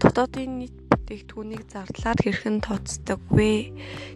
[0.00, 3.68] дотоодын нийт бүтээгдэхүүнийг зардлаар хэрхэн тооцдог вэ?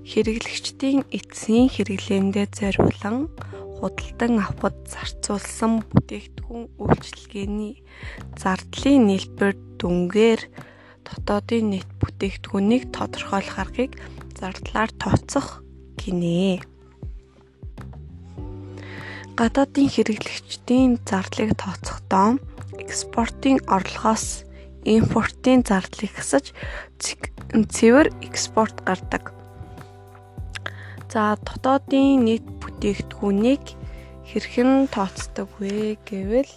[0.08, 3.28] Хэрэглэгчдийн эцсийн хэрэглээндээ зориулан
[3.76, 7.84] худалдан авахд зарцуулсан бүтээгдэхүүн үйлчилгээний
[8.40, 10.40] зардлын нийлбэр дүнгээр
[11.04, 13.92] дотоодын нийт бүтээгдэхүүнийг тодорхойлох аргыг
[14.40, 15.60] зардлаар тооцох
[16.00, 16.64] гинэ.
[19.36, 22.40] Гадаадын хэрэглэгчдийн зардлыг тооцохдоо
[22.80, 24.48] экспортын орлогоос
[24.84, 26.52] импортын зардлыг хасаж
[27.50, 29.32] цэвэр экспорт гардаг.
[31.12, 33.64] За дотоодын нийт бүтээгдэхүүнийг
[34.28, 36.52] хэрхэн тооцдог вэ гэвэл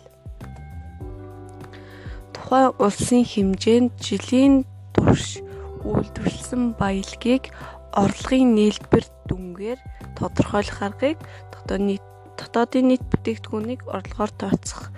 [2.34, 4.66] тухайн улсын хэмжээнд жилийн
[4.98, 5.46] турш
[5.86, 7.54] үйлдвэрлэсэн баялагийг
[7.94, 9.80] орлогын нийлбэр дүнгээр
[10.18, 11.18] тодорхойлох аргыг
[11.54, 12.02] дотоодын
[12.40, 14.90] дотоодын нийт бүтээгдэхүүнийг орлогоор тооцох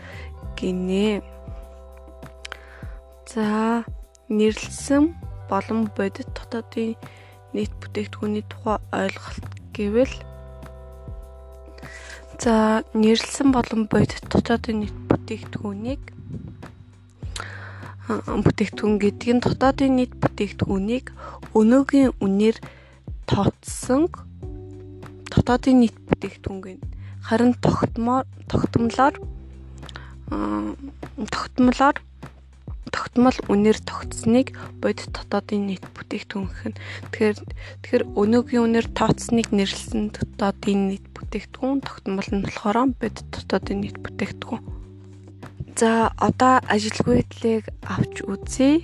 [0.55, 1.38] гинэ.
[3.29, 3.85] За
[4.25, 5.13] нэрлсэн
[5.49, 6.97] болон бодит дотоодын
[7.53, 10.15] нийт бүтээгдэхүүний тухай ойлголт гэвэл
[12.41, 16.01] за нэрлсэн болон бодит дотоодын нийт бүтээгдэхүүнийг
[18.09, 21.13] бүтээгдэхүүн гэдэг нь дотоодын нийт бүтээгдэхүүнийг
[21.53, 22.57] өнөөгийн үнээр
[23.29, 24.09] тооцсон
[25.29, 26.81] дотоодын нийт бүтээгдэхүүн
[27.21, 29.15] харин тогтмоор тогтмолоор
[31.29, 31.97] тогтмолоор
[32.91, 34.47] тогтмол үнээр тогтсныг
[34.81, 36.77] бодит дотоодын нийт бүтээгдэхүүн гэх нь
[37.13, 37.37] тэгэхээр
[37.81, 44.63] тэгэхээр өнөөгийн үнээр тооцсныг нэрлсэн дотоодын нийт бүтээгдэхүүн тогтмол нь болохоор бодит дотоодын нийт бүтээгдэхүүн.
[45.79, 48.83] За одоо ажилгүй байдлыг авч үзье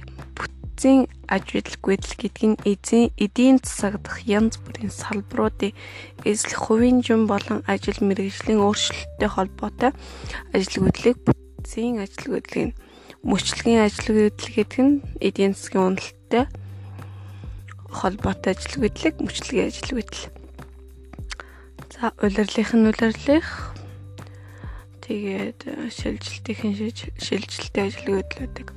[0.75, 5.71] эцсийн ажил гүйдэл гэдэг нь эзэн эдийн засаг дах янз бүрийн салбаруудын
[6.27, 9.91] эзлэх хувийн жин болон ажил мэргэжлийн өөрчлөлттэй холбоотой
[10.51, 12.75] ажил гүйдлийг бүтцийн ажил гүйдлийг
[13.25, 16.45] мөчлөгийн ажил гүйдэл гэдэг нь эдийн засгийн уналттай
[17.89, 20.29] холбоотой ажил гүйдлийг мөчлөгийн ажил гүйдэл.
[21.89, 23.49] За улирлынх нь улирлих
[25.01, 25.59] тэгээд
[25.89, 26.73] шилжилтийн
[27.17, 28.69] шилжилтийн ажил гүйдлүүдийг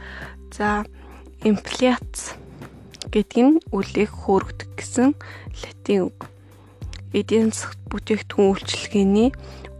[0.56, 0.88] за
[1.44, 2.34] Инфляц
[3.12, 5.12] гэдэг нь үлээх хөөрөгдөх гэсэн
[5.60, 6.18] латин үг.
[7.12, 9.30] Эдийн засагт бүтээгдэхүүн үйлчилгээний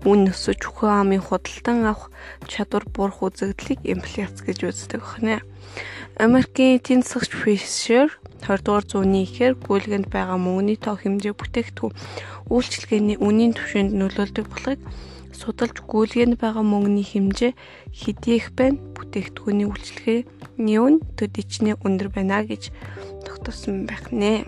[0.06, 2.10] үн өсөж ухаан амын худалдан авах
[2.46, 5.42] чадвар буурах үзэгдлийг инфляц гэж үздэг байна.
[6.18, 8.06] Америкийн эдийн засагч Fisher
[8.46, 11.94] 20 дугаар зууны ихээр гүйлгэнд байгаа мөнгөний тоо хэмжээ бүтээгдэхүүн
[12.50, 14.80] үйлчилгээний үнийн түвшинд нөлөөлдөг болохыг
[15.34, 17.52] судалж гүйлгээнд байгаа мөнгөний хэмжээ
[17.94, 22.70] хэдий их байна бүтээгдэхүүний үйлчлэгээний үн төдийчнээ өндөр байна гэж
[23.26, 24.46] тогтоосон байх нэ.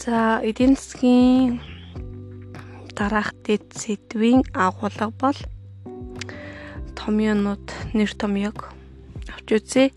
[0.00, 1.60] За эдийн засгийн
[3.02, 5.38] дараах дэд сэдвийн агуулга бол
[6.94, 7.66] томьёонууд
[7.98, 8.70] нэр томьёог
[9.26, 9.90] авч үзье.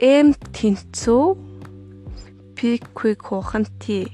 [0.00, 1.24] М тэнцүү
[2.56, 4.08] пиквик хухан ти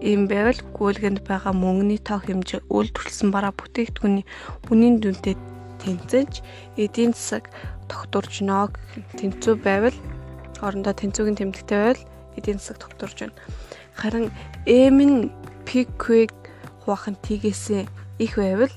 [0.00, 4.24] Ийм байвал гүйлгэнд байгаа мөнгөний тоо хэмжээ үйлдвэрлэсэн бараа бүтээгдэхүүний
[4.72, 5.36] үнийн дүнтэй
[5.82, 6.40] тэнцэж
[6.80, 7.52] эдийн засаг
[7.90, 8.72] тогтворж нөө
[9.20, 9.96] тэнцүү байвал
[10.64, 12.02] орондоо тэнцүүгийн тэмдэгтэй байвал
[12.38, 13.36] эдийн засаг тогтворж байна.
[14.00, 14.26] Харин
[14.64, 15.28] эм нь
[16.80, 18.72] пиквик хувахан тгээсэн их байвал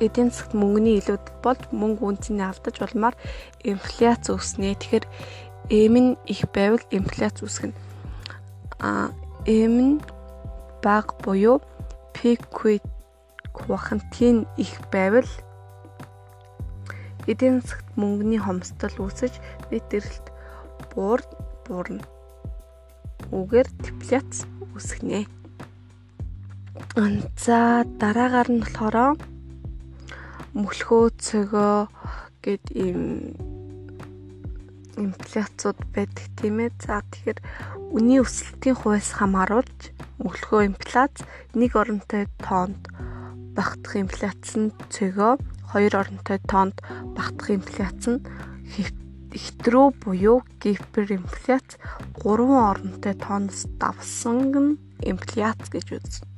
[0.00, 3.16] эдийн засагт мөнгөний илүүд болж мөнгө үнцний алдаж болмаар
[3.64, 4.76] инфляц үүснэ.
[4.76, 5.04] Тэгэхээр
[5.72, 7.76] эм нь их байвал инфляц үүсгэнэ.
[8.80, 9.12] А
[9.46, 10.00] M нь
[10.82, 11.60] бага буюу
[12.12, 12.84] Piquet
[13.52, 15.28] квантин их байвал
[17.26, 19.32] эдийн засагт мөнгөний хомсдол үүсэж
[19.72, 20.26] нийт эрэлт
[20.92, 21.20] буур
[21.64, 22.04] буурна.
[23.32, 24.44] Үгээр дефляц
[24.76, 25.45] үүсгэнэ.
[27.44, 28.96] За дараагаар нь болохоор
[30.56, 31.76] мөлхөө цөгөө
[32.44, 33.00] гэд ийм
[34.96, 36.72] инфляцууд байдаг тийм ээ.
[36.80, 37.38] За тэгэхээр
[37.96, 39.80] үнийн өсөлтийн хувьас хамааруулж
[40.24, 41.20] мөлхөө инфляц
[41.52, 42.88] нэг оронтой тоонд
[43.56, 45.32] багтах инфляц нь цөгөө
[45.70, 46.76] хоёр оронтой тоонд
[47.16, 48.24] багтах инфляц нь
[49.36, 51.76] хэтрүү буюу гиперинфляц
[52.16, 56.35] гурван оронтой тооноос давсан инфляц гэж үзнэ.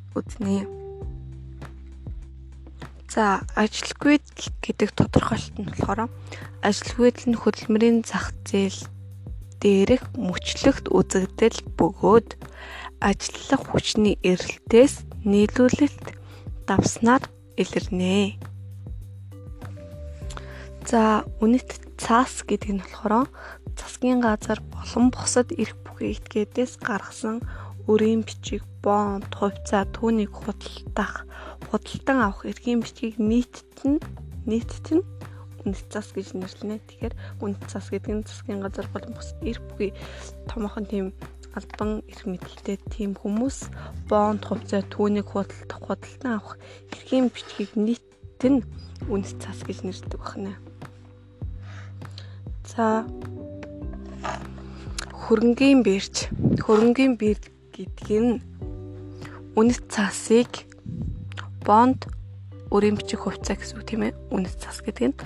[3.09, 4.21] За ажилгүй
[4.63, 6.13] гэдэг тодорхойлолт нь болохоор
[6.63, 8.81] ажилгүйд нь хөдөлмөрийн зах зээл
[9.61, 12.29] дээрх мөчлөгт үзэгдэл бөгөөд
[13.01, 14.95] ажиллах хүчний эрэлтээс
[15.25, 16.07] нийлүүлэлт
[16.69, 17.25] давснаар
[17.59, 18.39] илэрнэ.
[20.87, 23.27] За үнэт цаас гэдэг нь болохоор
[23.75, 27.43] засгийн газар болон бусад эрх этгээдээс гаргасан
[27.89, 31.25] өрийн бичиг, бонд, хувьцаа түүнийг худалдах,
[31.73, 33.99] худалдан авах эрхийн бичгийг нийтд нь
[34.45, 35.05] нийтд нь
[35.65, 36.81] үнэт цас гэж нэрлэнэ.
[36.85, 39.93] Тэгэхээр үнэт цас гэдэг нь засгийн газар болон бус эр бүхий
[40.49, 41.07] томоохон тийм
[41.57, 43.73] албан эрх мэдэлтэй тийм хүмүүс
[44.09, 46.57] бонд хувьцаа түүнийг худалдах худалдан авах
[46.93, 48.05] эрхийн бичгийг нийт
[48.45, 48.65] нь
[49.09, 50.55] үнэт цас гэж нэрлэдэг байна.
[52.69, 53.05] За
[55.13, 56.31] хөрөнгөний бэрч
[56.63, 57.39] хөрөнгөний бэр
[57.79, 58.43] гэдэг нь
[59.55, 60.67] үнэт цасыг
[61.63, 62.11] бонд
[62.75, 64.19] өрийн бичих хувьцаа гэсэн үг тийм ээ.
[64.35, 65.17] Үнэт цас гэдэг нь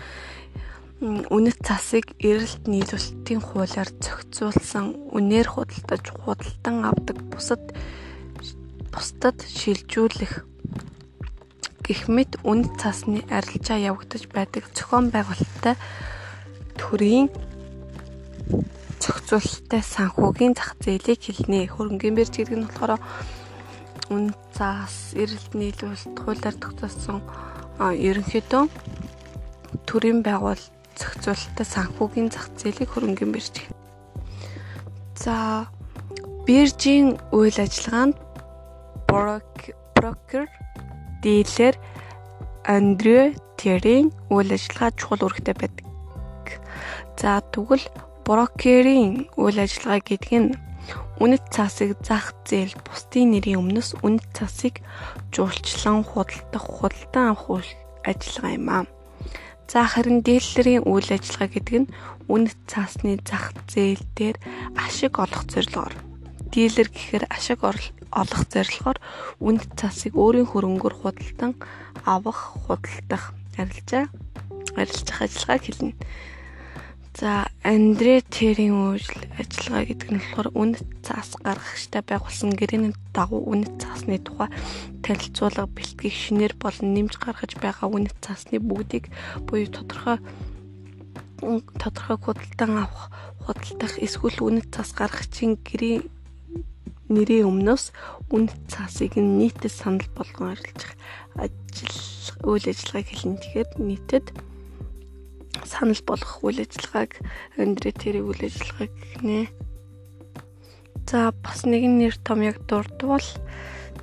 [1.33, 7.65] үнэт цасыг эрэлт нийлүүлэлтийн хуулиар зохицуулсан үнээр худалдаж худалдан авдаг бусад
[8.93, 10.45] бусдад шилжүүлэх
[11.81, 15.75] гэх мэт үнэт цасны арилжаа явагдаж байдаг зохион байгуулалттай
[16.77, 17.33] төрийн
[19.03, 21.67] зохицуулалттай санхүүгийн зах зээлийг хэлнэ.
[21.75, 23.03] Хөрөнгөний бирж гэдэг нь болохоор
[24.15, 27.19] үн заас эрэлт нийлүүлэлт хуулиар тогтоосон
[27.83, 28.65] ерөнхийдөө
[29.91, 30.63] төрийн байгуул
[30.95, 33.79] зохицуулалттай санхүүгийн зах зээлийг хөрөнгөний бирж гэнэ.
[35.19, 35.67] За
[36.47, 38.17] биржийн үйл ажиллагаанд
[39.11, 40.47] брокер,
[41.23, 41.75] дилер,
[42.63, 45.87] Андре Тэрийн үйл ажиллагаа чухал үүрэгтэй байдаг.
[47.15, 47.87] За тэгвэл
[48.27, 50.51] брокерийн үйл ажиллагаа гэдэг нь
[51.23, 54.83] үнэт цаасыг зах зээл бусдын нэрийн өмнөөс үнэт цаасыг
[55.35, 57.67] жуулчлан худалдах худалдан авах
[58.03, 58.85] ажиллагаа юм аа.
[59.71, 61.93] За харин дээллэрийн үйл ажиллагаа гэдэг нь
[62.33, 64.37] үнэт цаасны зах зээл дээр
[64.75, 65.95] ашиг олох зорилгоор
[66.53, 68.99] дилер гэхээр ашиг олох зорилгоор
[69.41, 71.53] үнэт цаасыг өөрийн хөрөнгөөр худалдан
[72.05, 74.11] авах, худалдах, арилжаа
[74.77, 75.93] арилжах ажиллагааг хэлнэ.
[77.13, 79.05] За Андре Тэрийн үйл
[79.37, 84.49] ажиллагаа гэдэг нь болохоор үнэт цаас гаргахтай байгуулсан гэрээний дагуу үнэт цаасны тухай
[85.05, 89.13] танилцуулга бэлтгийг шинээр болон нэмж гаргаж байгаа үнэт цаасны бүгдийг
[89.45, 90.25] буюу тодорхой
[91.77, 93.13] тодорхой худалдан авах,
[93.45, 96.09] худалдах эсвэл үнэт цаас гаргахчийн гэрээ
[97.13, 97.93] нэрийн өмнөөс
[98.33, 100.97] үнэт цаасыг нийтэд санал болгон арилжах
[101.37, 101.99] ажил
[102.49, 103.37] үйл ажиллагааг хэлнэ.
[103.37, 104.27] Тэгэхээр нийтэд
[105.65, 107.13] санал болгох үйл ажиллагааг
[107.61, 109.49] өндрөө тэр үйл ажиллагааг гинэ.
[111.09, 113.27] За бас нэгэн нэр том яг дурдвал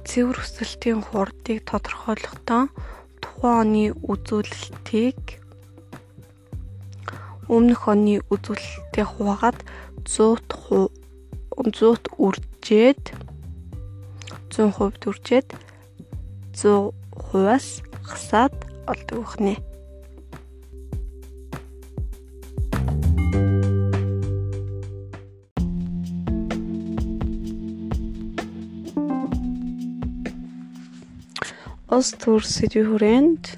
[0.06, 2.70] цэвэр өсөлтийн хурдыг тодорхойлохдоо
[3.24, 5.40] тухайн оны үзүүлэлтийг
[7.50, 9.60] өмнөх оны үзүүлэлтээ хуваагаад
[10.06, 10.94] 100
[11.60, 13.04] 100-т үржээд
[14.54, 15.50] 100% үржээд
[16.56, 17.68] 100%-аас
[18.06, 18.56] хасаад
[18.86, 19.69] олдог хнэ.
[31.90, 33.58] Улс төр сэдвийн хүрээнд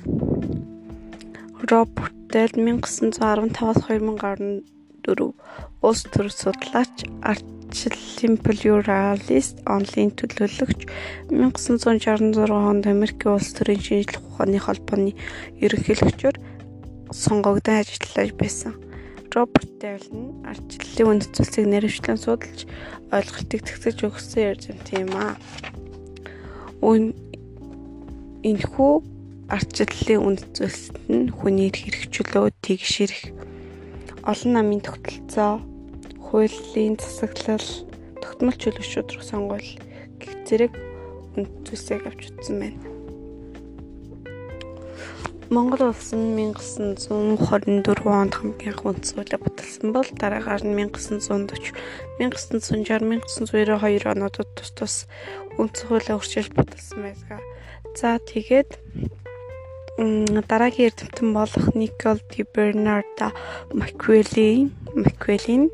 [1.68, 4.64] Роберт Дэл 1915-2014
[5.84, 7.12] улс төр судлаач
[8.40, 10.88] плюралист онлайн төлөөлөгч
[11.28, 15.12] 1966 онд Америкийн улс төрийн шинжлэх ухааны холбооны
[15.60, 16.40] ерөнхийлөгчөөр
[17.12, 18.80] сонгогдсон ажиллаж байсан.
[19.36, 22.64] Роберт Дэл нь ардчлалын үнэт зүйлсийг нэрвчлэн судалж
[23.12, 24.72] ойлголтыг тэгсэж өгсөн ярьж
[25.04, 25.36] юм аа.
[26.80, 27.12] Үн
[28.42, 28.94] Энэхүү
[29.54, 33.30] ардчлалын үнд зүйлсэд нь хүний хэрэгчлөө тэгшэрх
[34.26, 35.62] олон намын тогтолцоо,
[36.26, 37.70] хуулийн засаглал,
[38.18, 39.70] тогтмол чөлөө шудрах сонгуул
[40.18, 40.74] гэх зэрэг
[41.38, 42.82] үнд зүйлсийг авч утсан байна.
[45.54, 51.78] Монгол улс нь 1924 онд хамгийн анх үнд суулаа баталсан бол дараагаар нь 1940,
[52.18, 53.06] 1960,
[53.38, 54.96] 1992 онуудад тус тус
[55.62, 57.51] үнд суулаа өршөөлж баталсан байдаг.
[58.00, 58.70] За тэгээд
[60.50, 63.28] дараагийн эрдэмтэн болох Никол Ди Бернарда
[63.74, 65.70] Маквелли Маквеллин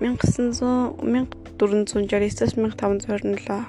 [0.00, 3.66] 1900 1469-1527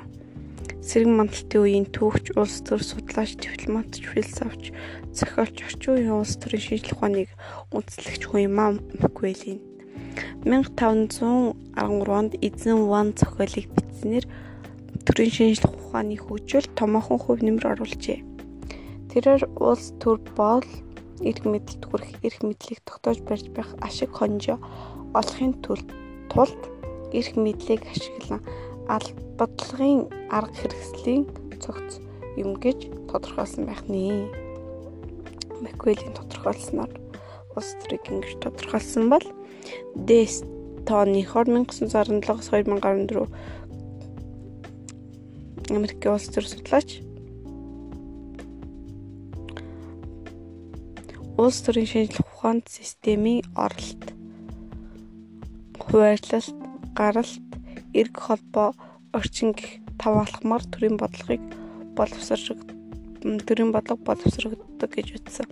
[0.86, 4.70] Сэрэг мандалтын үеийн түүхч, улс төр судлаач, дипломатч, философч,
[5.18, 7.34] зохиолч, орчин үеийн улс төрийн шинжлэх ухааныг
[7.74, 9.66] үндэслэгч хүн юм Маквеллин
[10.46, 11.58] 1513
[12.06, 14.30] онд эзэн Ван зохиолыг бичснээр
[15.06, 18.20] төрийн шинжлэх ухааны хөгжил томоохон хөв нэмэр оруулжээ.
[19.14, 20.66] Тэрээр улс төр бол
[21.22, 24.58] эрх мэдэлд хүрэх эрх мэдлийг тогтоож барьж байх ашиг хонжоо
[25.14, 25.88] олохын тулд
[27.14, 28.42] эрх мэдлийг ашиглан
[29.40, 31.24] бодлогын арга хэрэгслийн
[31.64, 32.02] цогц
[32.36, 34.30] юм гэж тодорхойлсон байх нэ.
[35.64, 36.92] Маквелийн тодорхойлсноор
[37.56, 39.26] улс төрийг ингэж тодорхойлсон бол
[39.96, 40.44] Дэс
[40.88, 43.28] тооны 1967-аас 2014
[45.70, 47.02] Америкийн улс төр судлаач
[51.38, 54.04] улс төрийн шинжлэх ухаанд системийн оролт,
[55.84, 56.56] хуваарлалт,
[56.96, 57.44] гаралт,
[57.94, 58.72] эрг холбоо,
[59.12, 61.44] орчин гих тав алхмаар төрийн бодлогыг
[61.98, 62.62] боловсрог
[63.48, 65.48] төрийн бодлого боловсрогддог гэж үзсэн.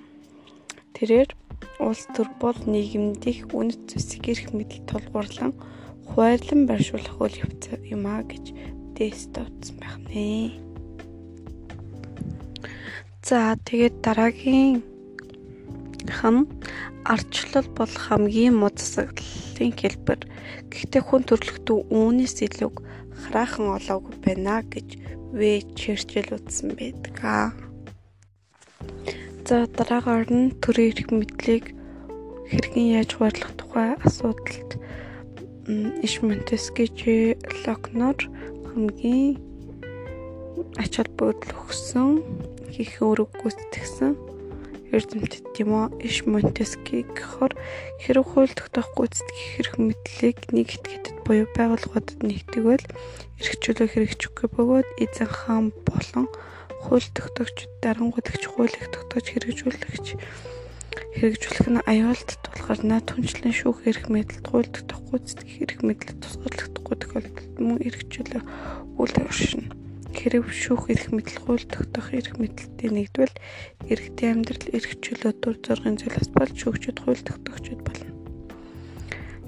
[0.95, 1.29] Тэрээр
[1.83, 5.51] улс төр бол нийгэмдих үнэт зүйлсийг эрх мэдэл тулгуурлан
[6.07, 8.55] хуваарлан байршуулах үйл явц юм а гэж
[8.97, 10.57] тест утсан байх нэ.
[13.27, 14.83] За тэгээд дараагийн
[16.17, 16.47] хам
[17.05, 20.21] ардчлал бол хамгийн мод засаглалын хэлбэр.
[20.71, 22.71] Гэхдээ хүн төрөлхтөө үүнээс илүү
[23.21, 24.89] хараахан олоогүй байна гэж
[25.33, 25.41] В
[25.73, 27.15] Черчилль утсан байдаг.
[29.47, 31.65] За дараагаар нь төрийн эрх мэдлийг
[32.51, 34.71] хэрхэн яаж хуваарлах тухай асуудалд
[36.05, 38.19] иш Монтескижи Локнор
[38.73, 39.37] хамгийн
[40.81, 42.25] ач холбогдол өгсөн
[42.73, 44.17] хийх өрөг гүйцэтгсэн
[44.89, 47.53] эрдэмтэд тийм үү иш Монтески гэхор
[48.01, 52.85] хэрэг хууль тогтоох гүйцэтгэх хэрэг мэдлийг нэг этгээдэд буюу байгууллагуудад нэгтгэвэл
[53.45, 56.25] эрхчлөө хэрэгжихгүй бөгөөд эзэн хаан болон
[56.81, 60.07] хууль тогтоогчид дарангуйлагч хуулийг тогтоож хэрэгжүүлэгч
[61.13, 67.57] хэрэгжүүлэх нь аюулт тулгарна түнчлэн шүүх эрх мэдэлд хууль тогтоохгүй цэцгэх эрх мэдлэг тусгаарлагдахгүй тохиолдолд
[67.61, 68.41] мөн эрхчлөө
[68.97, 69.71] үйл оршино.
[70.13, 73.35] Хэрэг шүүх эрх мэдэл тогтоох эрх мэдэлтэй нэгдвэл
[73.89, 78.13] иргэдийн амьдрал эрх чөлөө дур зоргын зүйлс болж шүүгчд тогтоогчд болно.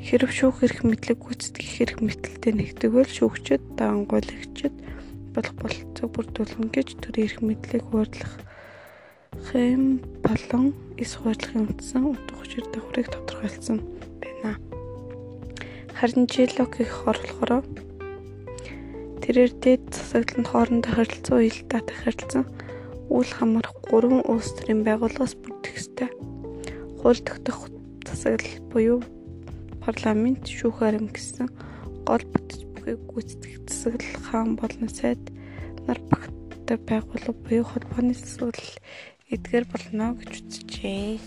[0.02, 4.76] Хэрэг шүүх эрх мэдлэг гүйцэтгэх эрх мэдэлтэй нэгдвэл шүүгчд дагангуулагчд
[5.34, 8.34] болох бололцоог бүрдүүлнэ гэж төрийн эрх мэдлийг хуурлах
[9.52, 13.80] хэм болон эс хурдлахын үндсэн утга учир давхрыг тодорхойлсон
[14.22, 14.56] байна.
[15.92, 17.62] Харин Жилокийн хорлохороо
[19.20, 22.44] тэрээр дэд засаглалт хоорондоо харилцан уялдаа тахирлцсан
[23.12, 26.10] үйл хамаарах гурван улс төрийн байгууллагаас бүрдэх ёстой.
[27.00, 27.68] Хууль тогтоох
[28.08, 29.00] засаглал буюу
[29.84, 31.52] парламент шүүх арим гэсэн
[32.08, 35.22] гол бүтэц бүхийг гүйцэтгэх засаглал хаан болон сайд
[35.86, 38.74] нар багттай байгууллага буюу холбооны засаглал
[39.34, 41.18] эдгээр болно гэж үзжээ.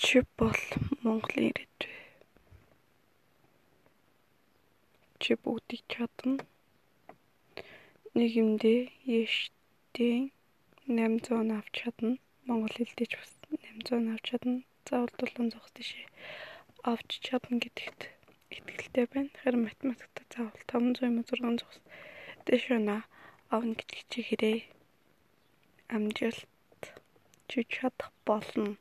[0.00, 0.62] Чи бол
[1.04, 1.96] Монголын ирээдүй.
[5.20, 6.40] Чи бүгдийг чадна.
[8.16, 10.32] Нийгэмдээ яштийн
[10.88, 12.16] 800 авч чадна.
[12.48, 14.64] Монгол хэлдэж бас 800 авч чадна.
[14.88, 16.08] Заавал дулуун зогс тийшээ
[16.88, 18.21] авч чадна гэдэгт
[18.58, 19.30] итгэлтэй байна.
[19.40, 21.78] Харин математикта заавал 500 юм 600 зогс
[22.46, 22.98] дэш өнө
[23.54, 24.58] авна гэж хичээгээрэй.
[25.94, 26.82] Амжилт
[27.48, 28.76] чи чадах болно.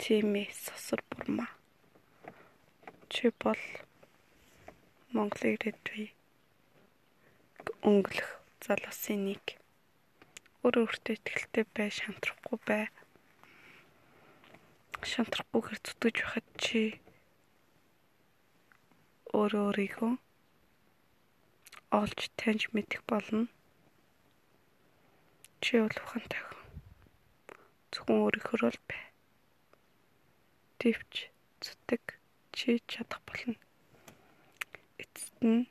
[0.00, 1.46] Тийм ээ сосор бурма.
[3.12, 3.62] Чи бол
[5.14, 6.14] Монголын ирээдүй
[7.82, 8.30] өнгөлөх
[8.64, 9.44] залуусын нэг.
[10.62, 12.84] Өөр өөртөө итгэлтэй бай, шантрахгүй бай.
[15.02, 17.00] Шантрахгүйгээр зүтгэж байхад чи
[19.38, 20.12] өөрөө өөрийгөө
[22.00, 23.46] олж таньж мэдэх болно.
[25.62, 26.62] Чи бол ухаантай хүн.
[27.92, 29.02] Зөвхөн өөрийнхөө л бай.
[30.78, 31.12] Тэвч
[31.62, 32.02] зүтэг
[32.56, 33.58] чи чадах болно.
[35.02, 35.66] Эцэст нь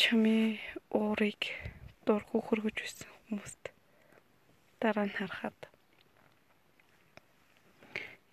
[0.00, 0.60] чамээ
[0.96, 1.42] уурыг
[2.04, 3.62] дургу хөргөж байсан хүмүүст
[4.80, 5.58] дараа нь харахад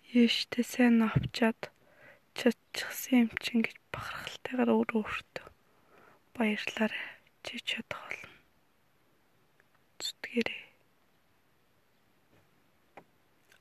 [0.08, 1.60] Яштэй сайн авчаад
[2.38, 5.46] чадчихсан юм чинь гэж бахархалтайгаар өөрөө өөртөө
[6.38, 7.04] баярлаарай.
[7.42, 8.30] Чи чадах болно.
[9.98, 10.62] Зүтгэрээ.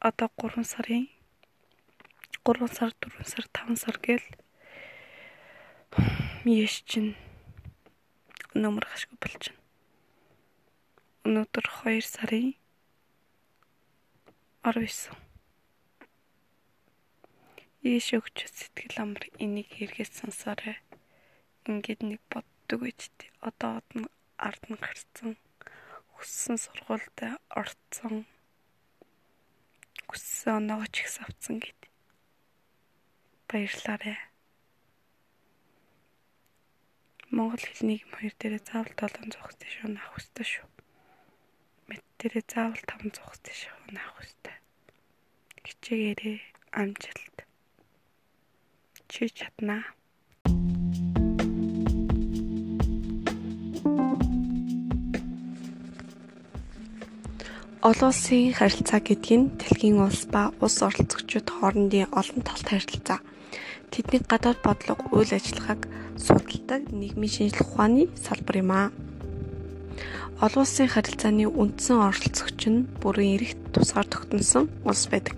[0.07, 1.09] Одоо 3 сарын
[2.45, 4.27] 3 сар 4 сар 5 сар гээл
[6.45, 7.17] Миш чинь
[8.53, 9.51] нөмөр хашгүй байна.
[11.25, 12.53] Өнөөдөр 2 сарын
[14.63, 15.26] 19
[17.85, 20.81] Ийш өгч сэтгэл амар энийг хэрэгэт сонсоорой.
[21.69, 24.09] Ингээд нэг боддог үедээ одоо одно
[24.41, 25.37] ард нь гарцсан.
[26.17, 28.25] Хүссэн сургуультай орцсон.
[30.09, 31.81] Хүссэн оноогоо ч их авцсан гэд.
[33.45, 34.17] Баярлалаа.
[37.29, 40.67] Монгол хэлний юм хоёр дээрээ заавал 700 хэстэй шүү наах хэвчтэй шүү.
[41.85, 44.55] Мэд дээрээ заавал 500 хэстэй шүү наах хэвчтэй.
[45.67, 46.39] Хичээгээрээ
[46.71, 47.36] амжилт
[49.07, 49.83] чи чаднаа.
[57.87, 63.19] Олон улсын харилцаа гэдэг нь дэлхийн улс ба улс оролцогчид хоорондын олон талт харилцаа.
[63.91, 65.87] тэдний гадаад бодлого, үйл ажиллагааг
[66.19, 68.89] судалдаг нийгмийн шинжилгээ ухааны салбар юм аа.
[70.43, 75.37] Олон улсын харилцааны үндсэн оролцогч нь бүрэн эрхт тусгаар тогтносон улс байдаг.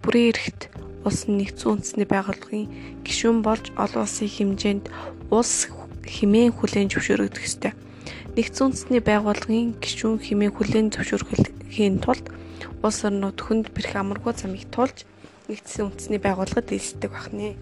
[0.00, 0.72] Бүрэн эрхт
[1.06, 2.66] улс нь нэгдсэн үндэсний байгууллагын
[3.06, 4.84] гишүүн болж олон улсын хэмжээнд
[5.30, 5.68] улс
[6.06, 7.72] хэмээн хүлээн зөвшөөрөгдөх ёстой.
[8.36, 12.26] Нэгдсэн үндэсний байгууллагын гишүүн хэмээн хүлээн зөвшөөрөхийн тулд
[12.82, 15.06] улс орнууд хүнд бэрх амаргүй замыг туулж
[15.48, 17.54] нэгдсэн үндэсний байгууллагад дийлсдэг байна.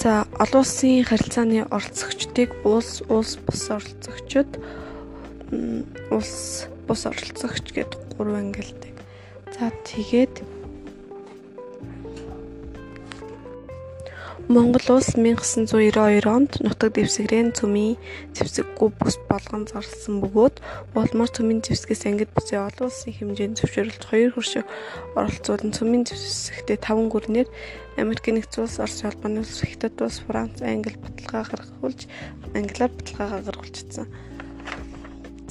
[0.00, 4.50] За олон улсын харилцааны оролцогчдыг улс улс бус оролцогчд
[6.10, 8.89] улс бус оролцогч гэд гурван ангилдаг.
[9.60, 10.40] За тэгээд
[14.48, 18.00] Монгол улс 1992 онд нутаг дэвсгэрийн цөмийн
[18.32, 20.64] зэвсэггүй бүс болгон зарласан бөгөөд
[20.96, 24.64] улмаар цөмийн зэвсгээс ангид бүсээ олон улсын хэмжээнд зөвшөөрлж хоёр хөршиг
[25.20, 27.48] оролцуулан цөмийн зэвсэгтээ 5 гүрнээр
[28.00, 32.08] Америкийн нэгдсэн улс, Орос улбаны улс, Хятад улс, Франц, Англи баталгаа гаргахулж
[32.56, 34.08] англиар баталгаагаа гаргуулчихсан.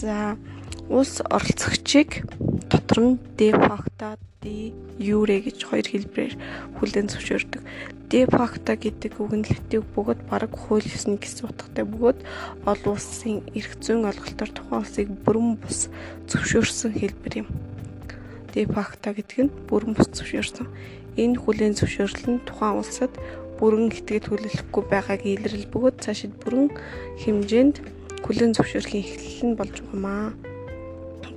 [0.01, 0.33] За
[0.89, 2.25] улс оролцогчийг
[2.69, 6.35] дотор нь де факто де юре гэж хоёр хэлбэрээр
[6.79, 7.61] хүлээн зөвшөөрдөг.
[8.09, 12.19] De facto гэдэг үг нь латин бөгөөд бараг хууль ёсны гэсэн утгатай бөгөөд
[12.65, 15.93] олон улсын эрх зүйн олголтоор тухайн улсыг бүрэн бус
[16.25, 17.47] зөвшөөрсөн хэлбэр юм.
[18.49, 20.65] De facto гэдэг нь бүрэн бус зөвшөөрсөн.
[21.21, 23.13] Энэ хүлээн зөвшөөрөл нь тухайн улсад
[23.61, 26.73] бүрэн итгэл хүлээлгэхгүй байгааг илрэл бөгөөд цаашид бүрэн
[27.21, 27.75] хэмжээнд
[28.25, 30.48] хүлээн зөвшөөрөхийн эхлэл нь болж байгаа маа.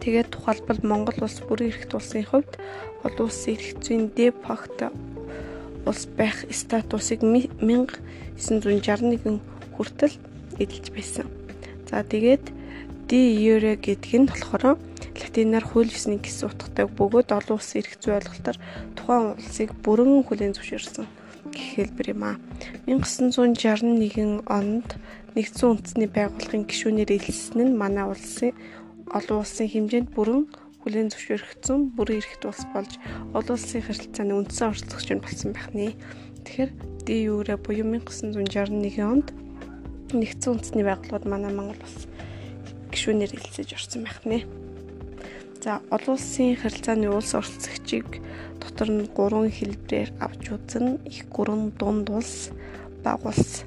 [0.03, 2.59] Тэгээд тухайлбал Монгол улс бүрэн эрхт улсын хувьд
[3.07, 4.91] олон улсын эрх зүйн de facto
[5.87, 9.39] улс байх статусыг 1961
[9.79, 10.19] хүртэл
[10.59, 11.31] эдэлж байсан.
[11.87, 12.51] За тэгээд
[13.07, 14.75] ди юре гэдэг нь болохоор
[15.23, 18.59] латинаар хууль ёсны гэсэн утгатай бөгөөд олон улсын эрх зүй ойлголтоор
[18.99, 21.07] тухайн улсыг бүрэн хүлээн зөвшөөрсөн
[21.55, 22.43] гэх хэлбэр юм аа.
[22.91, 24.99] 1961 онд
[25.37, 28.53] нэгдсэн үндэсний байгууллагын гишүүнээр илсэн нь манай улсын
[29.13, 30.49] олон улсын хэмжээнд бүрэн
[30.83, 32.93] хүлээн зөвшөөрөгдсөн бүрэн эрхт улс болж
[33.37, 35.95] олон улсын харилцааны үндсэн оролцогч нь болсон байх нэ.
[36.43, 36.71] Тэгэхээр
[37.07, 39.29] ДЮР буюу 1961 онд
[40.11, 42.11] нэгдсэн үндэсний байгууллагууд манай Монгол улс
[42.91, 44.43] гишүүнээр хэлцэж орсон байх нэ.
[45.63, 48.19] За олон улсын харилцааны улс оролцогчийг
[48.59, 50.99] дотор нь гурван хэлбэрээр авч үзнэ.
[51.07, 52.51] Их гүрэн, дунд улс,
[53.07, 53.63] баг улс.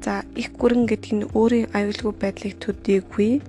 [0.00, 3.44] За их гүрэн гэдэг нь өөрийн аюулгүй байдлыг төдийгүй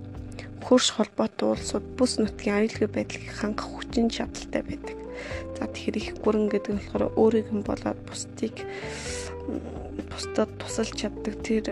[0.65, 4.98] хөрш холбоотой улсууд бүс нутгийн аюулгүй байдлыг хангах хүчин чадалтай байдаг.
[5.58, 8.56] За тэгэхээр их гүрэн гэдэг нь болохоор өөрийг нь болоод бусдыг
[10.10, 11.65] бусдад тусалж чаддаг тэр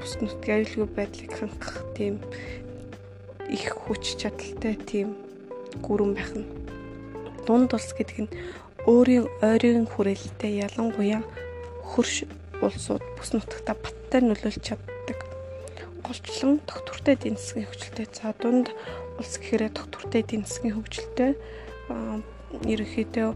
[0.00, 2.20] бус нутгийн аюулгүй байдлыг хангах тийм
[3.48, 5.16] их хүч чадалтай тийм
[5.80, 6.48] гүрэн байх нь.
[7.48, 8.32] Дунд улс гэдэг нь
[8.84, 11.24] өөрийн ойрын хүрээлэлтэй ялангуяа
[11.82, 12.28] хөрш
[12.62, 14.97] улсууд бүс нутагта баттай нөлөөлж чаддаг
[16.08, 18.08] голчлон доктортой эдийн засгийн хөгжилтэй.
[18.16, 18.72] За дунд
[19.20, 21.36] улс гэхээр доктортой эдийн засгийн хөгжилтэй
[22.64, 23.28] ерөнхийдөө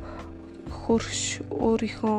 [0.72, 2.18] хөрш өөрийнхөө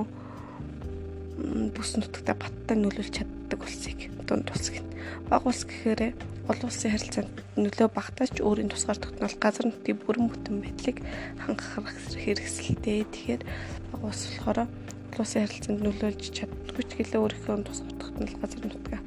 [1.73, 4.93] бүс нутагта баттай нөлөөлж чаддаг улсыг дунд улс гэнэ.
[5.25, 6.13] Баг улс гэхээр
[6.45, 11.01] олон улсын харилцаанд нөлөө багтаач өөрийн тусгаар тогтнол газар нутгийн бүрэн бүтэн байдлыг
[11.41, 13.09] хангах хэрэгсэлтэй.
[13.09, 13.41] Тэгэхээр
[13.89, 14.69] баг улс болохоор
[15.17, 19.01] улсын харилцаанд нөлөөлж чаддаггүй ч гэлээ өөрийнхөө тусгаар тогтнол газар нутгаа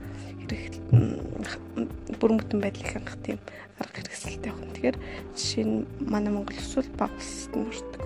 [2.20, 3.38] бүрэн бүтэн байдлыг хангах тийм
[3.80, 4.72] арга хэрэгсэлтэй байна.
[4.74, 4.98] Тэгэхээр
[5.36, 8.02] жишээ нь манай Монгол улс бол баг улсад нь ордог.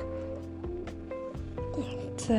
[2.20, 2.36] За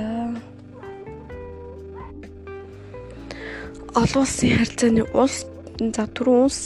[3.95, 5.45] олон улсын харилцааны улс
[5.77, 6.61] за түрүүн улс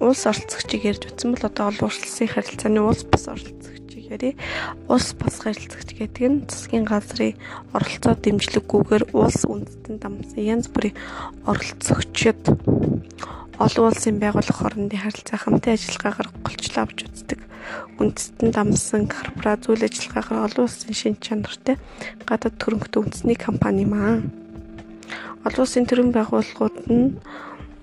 [0.00, 4.38] улс оролцогчийг ярьж утсан бол одоо олон улсын харилцааны улс бас оролцогчийг яриа.
[4.88, 7.34] Улс бас харилцагч гэдэг нь засгийн газрын
[7.74, 10.96] оролцоо дэмжлэггүйгээр улс үндэстэн дамсан янз бүрийн
[11.46, 12.40] оролцогчид
[13.56, 17.40] олон улсын байгууллага хоорондын харилцаа хамтын ажиллагаагаар голчлоо авч үздэг.
[17.96, 21.80] Үндэстэн дамсан корпорац үйл ажиллагаагаар олон улсын шин чанартай
[22.28, 24.20] гадаад төрөнгөтэй үндэсний компани маа.
[25.48, 27.16] Олон улсын төрийн байгууллагууд нь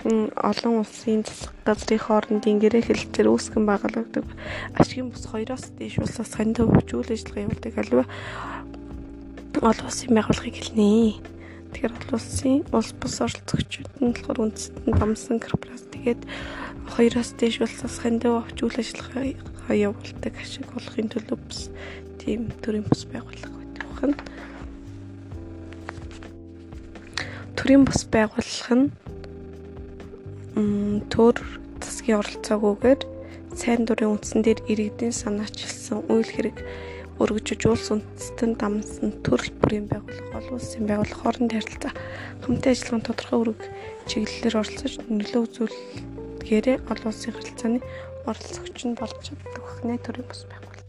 [0.04, 4.28] олон улсын засаг газрын хоорондын гэрээ хэлэлцээр үүсгэн байгуулагддаг
[4.76, 8.08] ашигын бус хоёроос дээш улсаас хандив хүчүүл ажиллагаа явуулдаг аливаа
[9.64, 11.24] олон улсын байгууллагыг хэлнэ.
[11.72, 16.22] Тэгэхээр олон улсын улс бус оролцогчид нь болохоор үндэстэн бамсан корпорац тэгээд
[16.92, 19.24] хоёроос дээш улсаас хандив авч үйл ажиллагаа
[19.72, 21.72] явуулдаг ашиг олохын төлөө бас
[22.20, 24.20] тийм төрлийн бус байгууллага байдаг байна.
[27.56, 28.92] Төрийн бус байгууллага нь
[30.54, 31.38] төр
[31.82, 33.02] засгийн оролцоогүйгээр
[33.58, 36.58] сайн дурын үндсэн дээр иргэдийн санаачилсан үйл хэрэг
[37.22, 41.94] өргөжөж улс үндэстэн дамсан төрөл бүрийн байгууллага олон улсын байгууллага хоорондын харилцаа
[42.42, 43.62] хамтын ажиллагаанд тодорхой үүрэг
[44.10, 47.80] чиглэлээр оролцож нөлөө үзүүлгээрээ олон улсын харилцааны
[48.30, 50.86] оролцогч нь болж чаддаг хнэ төрийн бус байгууллага.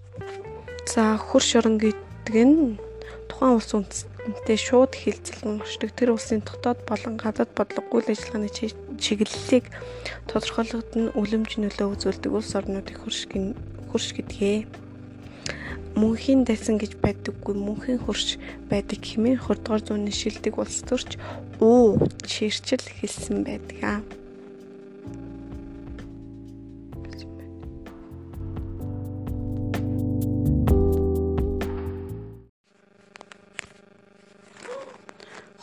[0.88, 2.80] За хөрш орон гэдэг нь
[3.28, 3.70] тухайн улс
[4.24, 8.48] үндэстэнтэй шууд хилцэл оршдог тэр улсын дотоод болон гадаад бодлого үйл ажиллагааны
[8.96, 9.68] чиглэлийг
[10.32, 13.28] тодорхойлоход нь үлэмж нөлөө үзүүлдэг улс орнуудыг хөрш
[13.92, 14.58] хөрш гэдгээ.
[16.00, 18.40] Мөнхийн дайсан гэж байдаггүй мөнхийн хөрш
[18.72, 21.20] байдаг хэмээн 20 дугаар зууны шилдэг улс төрч
[21.60, 24.08] уу чирчил хэлсэн байдаг.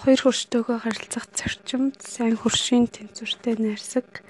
[0.01, 4.25] Хоёр хөрштөөгөө харилцах зарчимд сайн хөршийн тэнцвэртэй найрсаг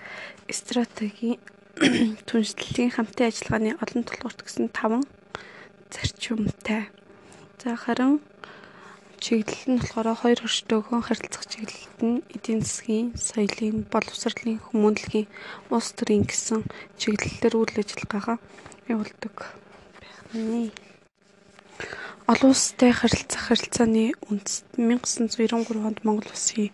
[0.52, 1.40] стратегийн
[2.28, 5.08] түншлэлийн хамтын ажиллагааны олон тулгуурт гэсэн таван
[5.88, 6.92] зарчимтай.
[7.64, 8.20] За харин
[9.24, 15.32] чиглэл нь болохоор хоёр хөрштөөгөө харилцах чиглэлд нь эдийн засгийн, соёлын, боловсролын, хүмүүнлэгийн,
[15.72, 16.68] улс төрийн гэсэн
[17.00, 18.38] чиглэлээр үйл ажиллагаагаа
[18.92, 19.36] явуулдаг
[20.36, 20.91] байна.
[22.32, 26.72] Олон улстай харилцах харилцааны үндэс 1993 онд Монгол улсын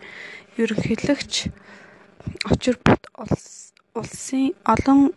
[0.54, 1.50] ерөнхийлөгч
[2.46, 3.02] Очир бут
[3.98, 5.10] улсын олон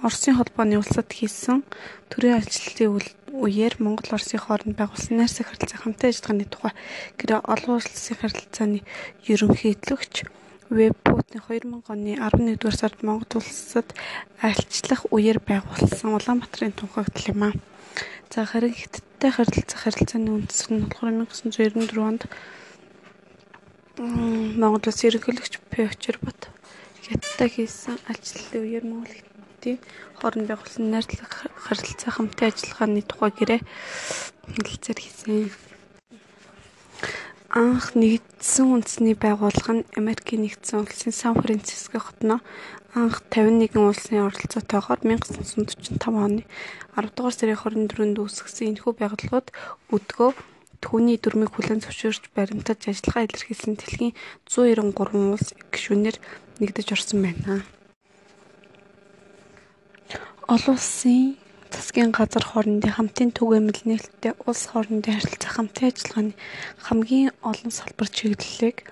[0.00, 1.60] Оросын холбооны улсад хийсэн
[2.08, 3.04] төрийн ажлын
[3.36, 6.72] үеэр Монгол Оросын хооронд байгуулсан найрсаг харилцаа хамтын ажиллагааны тухай
[7.20, 8.80] гэрээ олон улсын харилцааны
[9.28, 10.14] ерөнхийлөгч
[10.72, 13.92] Веб Путин 2000 оны 11-р сард Монгол улсад
[14.40, 17.73] альчлах үеэр байгуулсан Улаанбаатарын тунхаглал юм а.
[18.34, 22.22] За харин Хятадтай харилцах харилцааны үндэс нь болохоор 1994 онд
[24.58, 26.50] Монгол улс ерөнхийлөгч Пёчер бот
[27.06, 29.78] Хятадтай хийсэн ажилтны үеэр Монгол Хятадын
[30.18, 35.54] хооронд байгуулсан найрлах харилцаа хамтын ажиллагааны тухай гэрээ хэлэлцээр хийсэн.
[37.54, 42.42] Анх нэгдсэн үндэсний байгууллага нь Америкийн нэгдсэн улсын Сан Франциско хотноо
[42.94, 46.46] анх 51 улсын оролцоотойгоор 1945 оны
[46.94, 49.48] 10 дугаар сарын 24-нд үүсгэсэн энэхүү байгууллагууд
[49.90, 50.30] өдгөө
[50.78, 54.14] түүний дүрмийг хүлээн зөвшөөрч баримтаж ажиллагаа илэрхийлсэн дэлхийн
[54.46, 56.16] 193 улс гишүүнээр
[56.62, 57.66] нэгдэж орсон байна.
[60.46, 61.34] Олон улсын
[61.74, 66.34] засгийн газар хоорондын хамтын түгээмэл нээлттэй улс хоорондын харилцаа хамтын ажиллагааны
[66.86, 68.86] хамгийн олон салбар чиглэлийг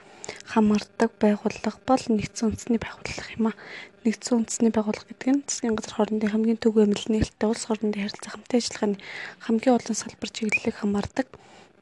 [0.49, 3.59] хамаардаг байгууллага бол нэгдсэн үндэсний байгууллага юм а.
[4.05, 8.59] Нэгдсэн үндэсний байгууллага гэдэг нь засгийн газар хоорондын хамгийн түгээмэл нээлттэй улс хоорондын харилцаа хамтын
[8.59, 8.99] ажиллагааны
[9.45, 11.29] хамгийн олон салбар чиглэлийг хамаардаг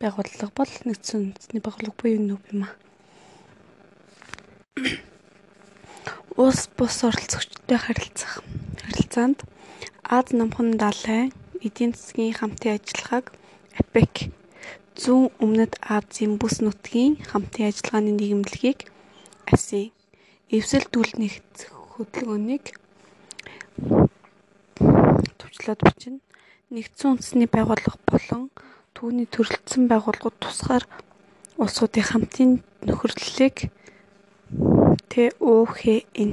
[0.00, 2.70] байгууллага бол нэгдсэн үндэсний байгууллага буюу нүүб юм а.
[6.40, 8.40] Улс бус оролцогчтой харилцах
[8.80, 9.44] харилцаанд
[10.10, 11.30] Аз намхан далайн
[11.66, 13.26] эдийн засгийн хамтын ажиллагааг
[13.80, 14.14] АПЕК
[15.00, 18.92] зүүн өмнөд Азийн бүс нутгийн хамтын ажиллагааны нийгэмлэгийг
[19.48, 19.96] АСЕАН
[20.56, 22.64] эвсэлдүүл нэгдэх хөдөлгөөнийг
[25.40, 26.20] төвчлөөд бичнэ.
[26.74, 28.42] Нэгдсэн үндэсний байгууллага болон
[28.92, 30.84] түүний төрөлцсөн байгууллагууд тусгаар
[31.56, 32.50] улсуудын хамтын
[32.84, 33.72] нөхөрлөлийг
[35.08, 36.30] ТΟХН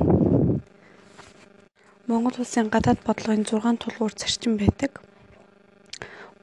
[2.08, 5.07] Монгол улсын гадаад бодлогын 6 тулгуур зарчим байдаг.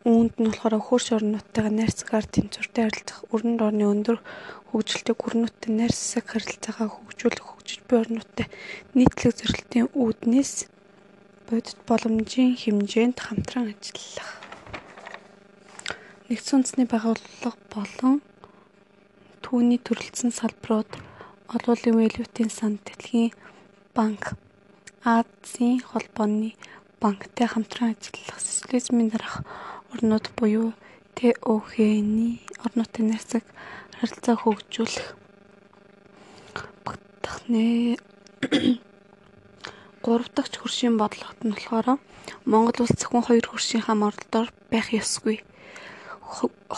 [0.05, 4.21] Үүнд нь болохоор хөрш орнуудтайгаа найрсагаар тэнцвэртэй харилцах, өрнөд орны өндөр
[4.69, 8.47] хөгжилтэй гүрнүүдтэй найрсаг харилцаагаа хөгжүүлэх, хөгжиж буй орнуудтай
[8.93, 10.69] нийтлэг зорилтын үүднээс
[11.49, 14.31] бодит боломжийн хэмжээнд хамтран ажиллах.
[16.29, 18.21] Нэгдсэн үндэсний байгууллага болон
[19.40, 20.93] түүний төрөлцсөн салбарууд
[21.49, 23.33] олуулын валютын сан дэлхийн
[23.97, 24.37] банк
[25.01, 26.53] Азийн холбооны
[27.01, 29.45] банктай хамтран ажиллах социализмын дараах
[29.94, 30.74] орнууд буюу
[31.14, 33.44] ТОХ-ны орнуудын найрсаг
[33.98, 35.07] харилцаа хөгжүүлэх
[36.85, 37.94] багтахны
[40.04, 42.02] гурав дахь хөршийн бодлогот нь болохоор
[42.50, 45.46] Монгол улс зөвхөн хоёр хөршийн хам оролдоор байх ёсгүй.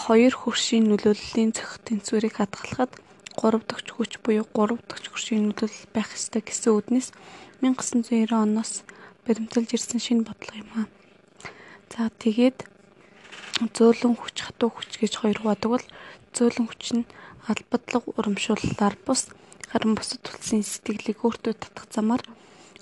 [0.04, 2.92] Хоёр хөршийн нөлөөллийн зохих тэнцвэрийг хадгалахад
[3.40, 7.08] гурав дахь хүч буюу гурав дахь хөршийн нөлөөлөл байх ёстой гэсэн үднэс
[7.64, 8.84] 1990 оноос
[9.24, 10.86] баримталж ирсэн шинэ бодлого юм аа.
[11.90, 12.75] За тэгээд
[13.56, 15.86] зөөлөн хүч хатуу хүч гэж хоёр хувадаг бол
[16.36, 17.08] зөөлөн хүч нь
[17.48, 19.32] албадлаг урамшууллаар бус
[19.72, 22.20] харин бусад улсын сэтгэлийг өөртөө татах замаар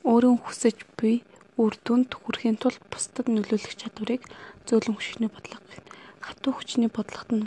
[0.02, 1.22] өөрөө хүсэж буй
[1.62, 4.22] үр дүнд хүрэхийн тулд бусдад нөлөөлөх чадварыг
[4.66, 5.86] зөөлөн хүчний бодлого гэнэ.
[6.18, 7.46] Хатуу хүчний бодлогот нь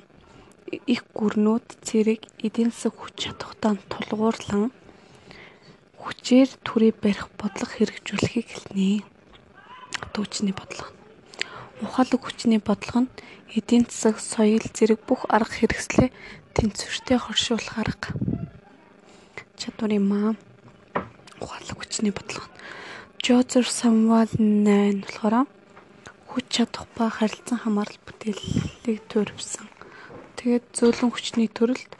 [0.88, 4.72] их гүрнүүд цэрэг эдийн засаг хүч чадвартай тулгуурлан
[6.00, 9.04] хүчээр төрий барих бодлого хэрэгжүүлэхийг хэлнэ.
[10.16, 10.97] Дүүчний бодлого.
[11.84, 13.14] Ухаалаг хүчний бодлого нь
[13.58, 16.10] эдийн засаг, соёл зэрэг бүх арга хэрэгслээ
[16.56, 18.10] тэнцвэртэй хоршуулах арга
[19.58, 20.32] чадвар юм аа.
[21.42, 22.50] Ухаалаг хүчний бодлого.
[23.22, 25.46] Жозеф Самвал 8 болохоор
[26.30, 29.68] хүч чадах ба харилцан хамаарал бүтээлийг төрөвсөн.
[30.38, 31.92] Тэгээд зөөлөн хүчний төрөлд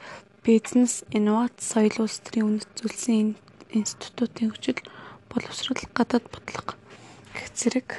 [0.46, 3.36] бизнес, инновац, соёл улс төрийн үнэт зүйлсийн
[3.74, 4.80] институтын хүчил
[5.34, 6.78] боловсрол гадаад бодлого
[7.34, 7.90] гэх зэрэг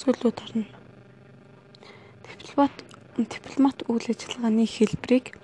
[0.00, 0.64] зүйлүүд орно.
[2.26, 2.74] Дипломат
[3.16, 5.38] дипломат үйл ажиллагааны хэлбэрийг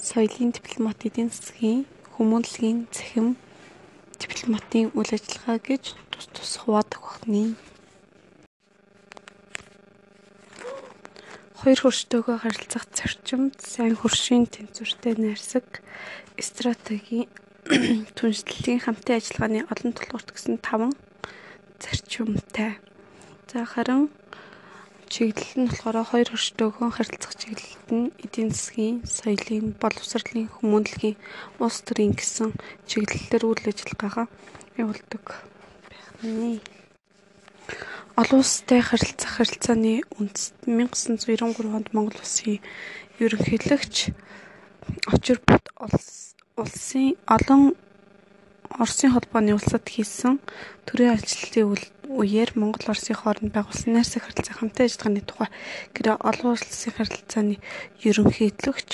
[0.00, 1.84] соёлын дипломат эдийн засгийн
[2.16, 3.36] хүмүүнлэгийн цахим
[4.16, 7.56] дипломатын үйл ажиллагаа гэж тус тус хуваадаг багны.
[11.60, 15.84] Хоёр хөрштөөгөө харилцах зарчимд сайн хөршийн тэнцвэртэй найрсаг
[16.40, 17.28] стратегийн
[18.16, 20.96] түншлэлийн хамтын ажиллагааны олон тулгуурт гэсэн таван
[21.76, 22.80] зарчимтай.
[23.50, 24.02] За харин
[25.10, 31.18] чиглэл нь болохоор хоёр хөрштөөгөө харилцах чиглэлд нь эдийн засгийн, соёлын, боловсролын, хүмүүнлэгийн,
[31.58, 32.54] улс төрийн гэсэн
[32.86, 34.26] чиглэлээр үйл ажиллагаагаа
[34.78, 35.24] явуулдаг
[36.22, 36.62] байна.
[38.20, 42.62] Олон улстай харилцах харилцааны үндэс 1993 онд Монгол улсын
[43.18, 44.14] ерөнхийлөгч
[45.10, 45.64] Очир бот
[46.54, 47.74] улсын олон
[48.78, 50.38] Оросын холбооны улсад хийсэн
[50.90, 51.78] төрийн ажлын
[52.10, 55.48] үеэр Монгол Оросын хооронд байгуулсан найрсаг харилцаа хамтын ажиллагааны тухай
[55.94, 57.56] гэрээ олон улсын харилцааны
[58.02, 58.90] ерөнхийлөгч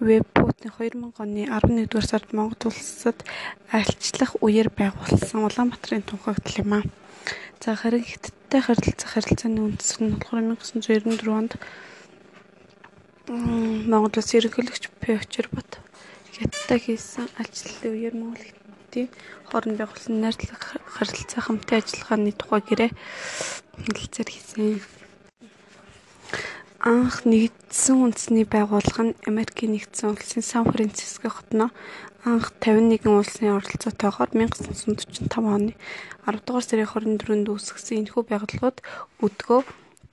[0.00, 3.20] Веб Путин 2000 оны 11-р сард Монгол улсад
[3.68, 6.84] альчлах үеэр байгуулсан Улаанбаатарын тунхаглал юм аа.
[7.60, 11.52] За харин Хятадтай харилцах харилцааны үндэс нь болохоор 1994 онд
[13.84, 15.20] Монгол улс ерөнхийлөгч П.
[15.20, 15.76] Очирбат
[16.32, 18.44] Хятадтай хийсэн альчлалын үеэр Монгол
[18.94, 19.10] Хятадын
[19.50, 22.90] хооронд байгуулсан найрлах харилцаа хамтын ажиллагааны тухай гэрээ
[23.82, 24.78] хэлэлцээр хийсэн.
[26.78, 31.74] Анх нэгдсэн үндэсний байгууллага нь Америкийн нэгдсэн улсын Сан Франциско хотноо
[32.22, 35.74] анх 51 улсын оролцоотойгоор 1945 оны
[36.30, 38.78] 10 дугаар сарын 24-нд үүсгэсэн энэхүү байгууллагууд
[39.26, 39.60] өдгөө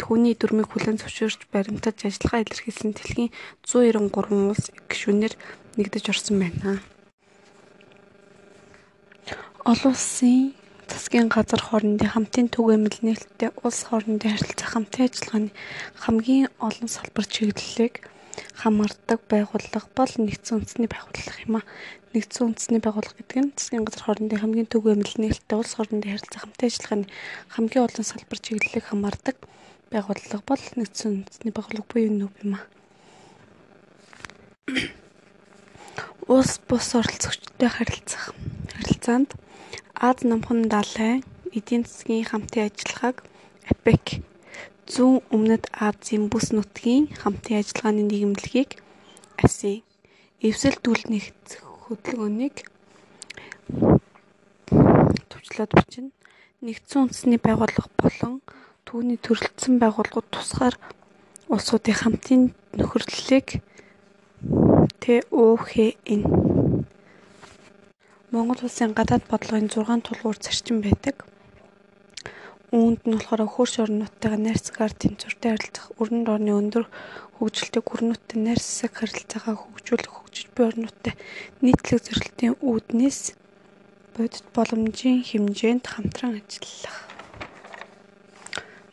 [0.01, 3.29] түүний дүрмийг хүлээн зөвшөөрч баримтаж ажиллагаа илэрхийлсэн дэлхийн
[3.61, 5.33] 193 улс гишүүнээр
[5.77, 6.81] нэгдэж орсон байна.
[9.61, 10.57] Олон улсын
[10.89, 15.51] засгийн газар хоорондын хамтын түгээмэл нээлттэй улс хоорондын харилцаа хамтын ажиллагааны
[16.01, 18.09] хамгийн олон салбар чиглэлийг
[18.57, 21.69] хамаардаг байгууллага бол нэгдсэн үндэсний байгууллага юм а.
[22.09, 26.65] Нэгдсэн үндэсний байгууллага гэдэг нь засгийн газар хоорондын хамгийн түгээмэл нээлттэй улс хоорондын харилцаа хамтын
[26.65, 27.07] ажиллагааны
[27.53, 29.37] хамгийн олон салбар чиглэлийг хамаардаг
[29.93, 32.65] байгууллага бол нэгдсэн үндэсний байгууллага буюу нүүб юм а.
[36.25, 38.33] Улс бус оролцогчтой харилцах
[38.73, 39.37] харилцаанд
[40.09, 41.21] Аз намхан далайн
[41.57, 43.17] эдийн засгийн хамтын ажиллагааг
[43.71, 44.05] АПЕК
[44.93, 48.81] зүүн өмнөд Азийн бүс нутгийн хамтын ажиллагааны нийгэмлэгийг
[49.45, 49.85] АСЕАН
[50.47, 52.55] эвсэлдүүл нэгдэх хөдөлгөөнийг
[55.29, 56.09] төвчлөөд бичнэ.
[56.65, 58.33] Нэгдсэн үндэсний байгууллага болон
[58.89, 60.75] түүний төрөлцсөн байгууллагууд тусгаар
[61.53, 62.41] улсуудын хамтын
[62.73, 63.47] нөхөрлөлийг
[65.01, 66.21] ТΟХН
[68.31, 71.27] Монгол улсын гадаад бодлогын 6 тулгуур зарчим байдаг.
[72.71, 76.87] Үүнд нь болохоор хөрш орнуудтайгаа найрсагаар тэнцвэртэй харилцах, өрнөд орны өндөр
[77.35, 81.13] хөгжилтэй гүрнүүдтэй найрсаг харилцаагаа хөгжүүлэх, хөгжиж буй орнуудтай
[81.59, 83.35] нийтлэг зорилтын үүднээс
[84.15, 86.97] бодит боломжийн хэмжээнд хамтран ажиллах.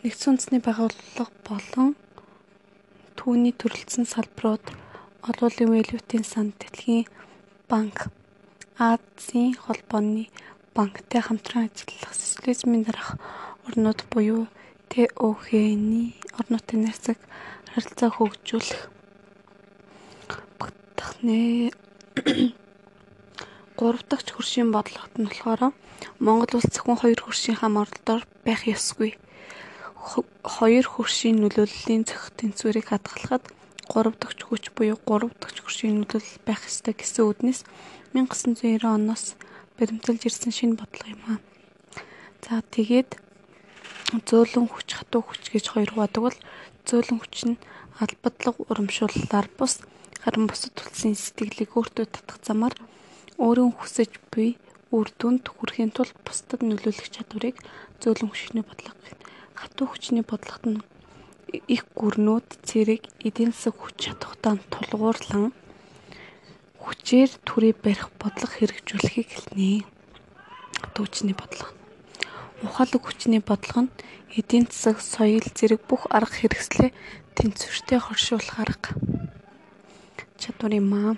[0.02, 1.94] Нэгдсэн үндэсний байгууллага болон
[3.14, 4.66] түүний төрөлцсөн салбарууд
[5.30, 7.06] олуулын валютын сан дэлхийн
[7.70, 8.10] банк
[8.78, 10.30] Азийн холбооны
[10.70, 13.18] банктай хамтран ажиллах социализмын дараах
[13.66, 14.46] орнууд буюу
[14.86, 17.18] ТОХ-ны орнуудын найрсаг
[17.74, 18.80] харилцаа хөгжүүлэх
[20.58, 21.74] багтахны
[23.78, 25.74] гурав дахь хөршийн бодлогот нь болохоор
[26.22, 29.18] Монгол улс зөвхөн хоёр хөршийн хам оролдоор байх ёсгүй.
[30.54, 33.42] Хоёр хөршийн нөлөөллийн зохих тэнцвэрийг хадгалахад
[33.90, 37.60] гурав дахь хүч буюу гурав дахь хөршийн нөлөөлөл байх ёстой гэсэн үднэс
[38.14, 39.34] 1990 оноос
[39.76, 41.38] баримталж ирсэн шинэ бодлого юм аа.
[42.44, 43.20] За тэгээд
[44.28, 46.38] зөөлөн хүч хатуу хүч гэж хоёр хувадаг бол
[46.88, 47.60] зөөлөн хүч нь
[48.00, 49.84] албадлаг урамшууллаар бус
[50.22, 52.74] харин бусад улсын сэтгэлийг өөртөө татах замаар
[53.36, 54.56] өөрөө хүсэж буй
[54.96, 57.56] үр дүнд хүрэхийн тулд бусдад нөлөөлөх чадварыг
[58.00, 59.20] зөөлөн хүчний бодлого гэнэ.
[59.60, 60.80] Хатуу хүчний бодлогот нь
[61.68, 65.52] их гүрнүүд цэрэг эдийн засаг хүч чадвартай тулгуурлан
[66.82, 69.84] хүчээр төрий барих бодлого хэрэгжүүлэхийг хэлнэ.
[70.94, 71.74] Дүүчний бодлого.
[72.62, 73.94] ухаалаг хүчний бодлого нь
[74.38, 76.90] эдийн засаг, соёл зэрэг бүх арга хэрэгслээ
[77.34, 78.90] тэнцвэртэй хоршуулах арга.
[80.38, 81.12] Чадвар юм аа.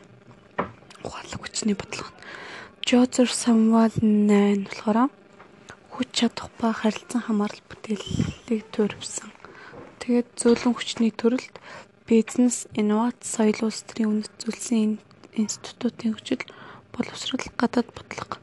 [1.04, 2.12] Ухаалаг хүчний бодлого.
[2.84, 5.08] Жозеф Самвал 8 болохоор
[5.92, 9.30] хүч чадах ба харилцан хамаарал бүтээлийг төрөвсөн.
[10.00, 11.54] Тэгээд зөөлөн хүчний төрөлд
[12.08, 14.98] бизнес, инновац, соёл улс төрийн үнэт зүйлсийн
[15.36, 16.42] институтын хүчил
[16.94, 18.36] боловсрол гадаад бодлого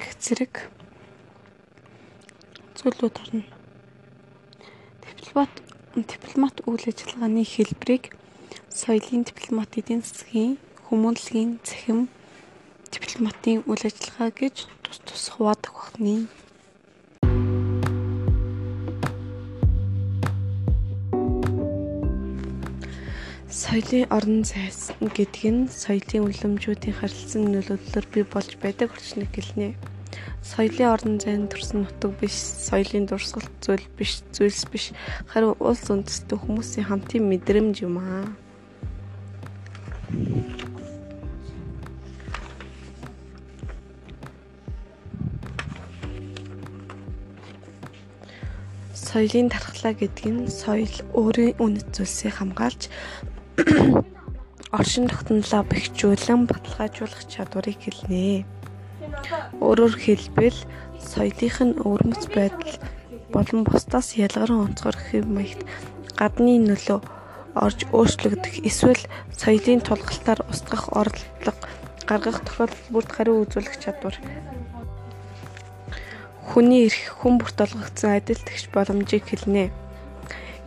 [0.00, 0.54] гэх зэрэг
[2.76, 3.44] зүйлүүд орно.
[5.04, 5.52] Дипломат
[5.94, 8.16] дипломат үйл ажиллагааны хэлбэрийг
[8.72, 10.56] соёлын дипломат эдийн засгийн
[10.88, 12.08] хүмүүнлэгийн цахим
[12.88, 16.28] дипломатын үйл ажиллагаа гэж тус тус хуваадаг багны
[23.52, 29.76] Соёлын орон зайс гэдэг нь соёлын үлэмжүүдийн харилцан нөлөөллөөр бий болж байдаг орчныг гэлнэ.
[30.40, 34.96] Соёлын орон зайн төрсөн нутаг биш, соёлын дурсгалт зүйл биш, зүйлс биш,
[35.28, 38.24] харин улс үндэстэн хүмүүсийн хамтын мэдрэмж юм аа.
[48.96, 52.88] Соёлын дархлаа гэдэг нь соёл өөрийн үнэт зүйлсийг хамгаалж
[54.78, 58.44] оршин тогтнолоо бэхжүүлэн баталгаажуулах чадварыг хэлнэ.
[59.60, 60.58] Өөрөөр хэлбэл
[60.96, 62.74] соёлынх нь өвөрмөц байдал
[63.34, 65.60] болон бусдаас ялгаран онцгой хэв маягт
[66.16, 67.00] гадны нөлөө
[67.64, 69.02] орж өөрчлөгдөх эсвэл
[69.36, 71.68] соёлын тулгалтаар устгах оролдлого
[72.08, 74.16] гаргах тохиолдолд бүрд хариу үзүүлэх чадвар.
[76.48, 79.81] Хүний эрх хүн бүрт олгогдсон адил тэгш боломжийг хэлнэ.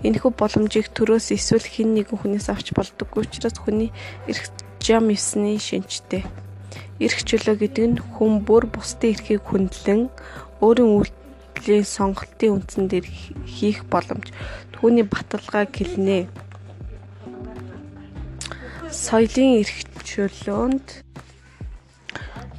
[0.06, 3.90] Энэхүү боломжийг төрөөс эсвэл хэн нэгэн хүнээс авч болдоггүй учраас хүний
[4.30, 6.22] эрх зам ёсны шинжтэй.
[7.02, 10.14] Эрх чөлөө гэдэг нь хүн бүр бусдын эрхийг хүндлэн
[10.62, 13.10] өөрийн үйлдэлийн сонголтын үндсэн дээр
[13.50, 14.30] хийх боломж.
[14.78, 16.30] Түүний баталгааг хэлнэ.
[18.94, 21.02] Соёлын эрх чөлөөнд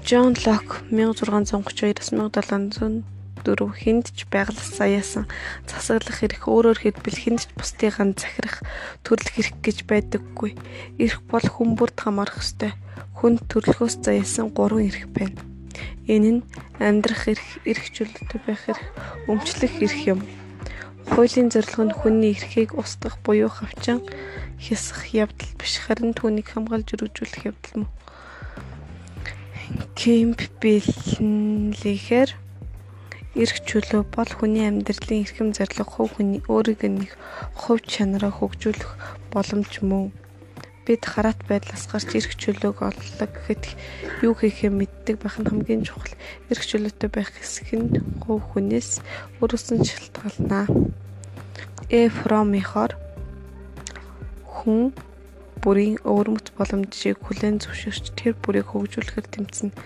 [0.03, 3.16] Джон Лок 1632-1700
[3.47, 5.31] дөрөв хүнд ч байгаль саяасан
[5.71, 8.67] засаглах эрх өөрөөр хэлбэл хүнд ч бусдыг хан захирах
[9.07, 10.59] төрөлх эрх гэж байдаггүй.
[10.99, 12.75] Эрх бол хүн бүрд хамаарах ёстой.
[13.15, 15.39] Хүн төрөлхөөс заяасан гурван эрх байна.
[16.11, 16.47] Энэ нь
[16.83, 18.83] амьдрах эрх, эрх чөлөөтэй байх эрх,
[19.31, 20.21] өмчлөх эрх юм.
[21.11, 24.03] Хуулийн зорилго нь хүний эрхийг устгах буюу хавчан
[24.59, 27.91] хясах явдал биш харин түүнийг хамгаалж өргөжүүлэх явдал мөн.
[29.99, 32.31] Кемп бэлэнлэхээр
[33.37, 37.13] эрх чөлөө бол хүний амьдралын эрхэм зорилго хувь хүний өөрийгөө нэг
[37.53, 38.93] хувь чанараа хөгжүүлэх
[39.29, 40.09] боломж мөн.
[40.89, 43.65] Бид хараат байдлаас гарч эрх чөлөөг оллоо гэхэд
[44.25, 46.17] юу хийхээ мэддэг байх нь хамгийн чухал.
[46.49, 49.05] Эрх чөлөөтэй байх хэсэг нь хувь хүнээс
[49.45, 50.65] өөрөөс нь шалтгаална.
[51.93, 52.97] Э фромихоор
[54.49, 54.97] хүн
[55.61, 59.77] бүрийн өвөрмөц боломжийг хүлээн зөвшөөрч тэр бүрийг хөгжүүлэхээр тэмцэнэ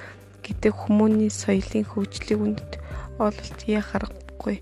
[0.45, 2.73] гэдэг хүмүүний соёлын хөгжлийн үндэт
[3.21, 4.57] ололт яах аргагүй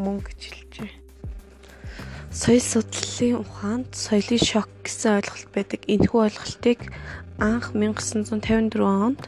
[0.00, 0.92] мөн гэж хэлжээ.
[2.32, 5.80] Соёл судлалын ухаанд соёлын шок гэсэн ойлголт байдаг.
[5.84, 6.80] Энэхүү ойлголтыг
[7.38, 9.22] анх 1954 онд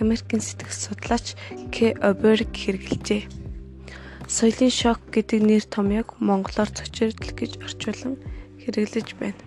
[0.00, 1.26] Америкийн сэтгэл судлаач
[1.74, 1.76] К.
[2.00, 3.22] Оберг хэрэглэжээ.
[4.26, 8.14] Соёлын шок гэдэг нэр томьёог монголоор цочирдл гэж орчуулан
[8.62, 9.42] хэрэглэж байна.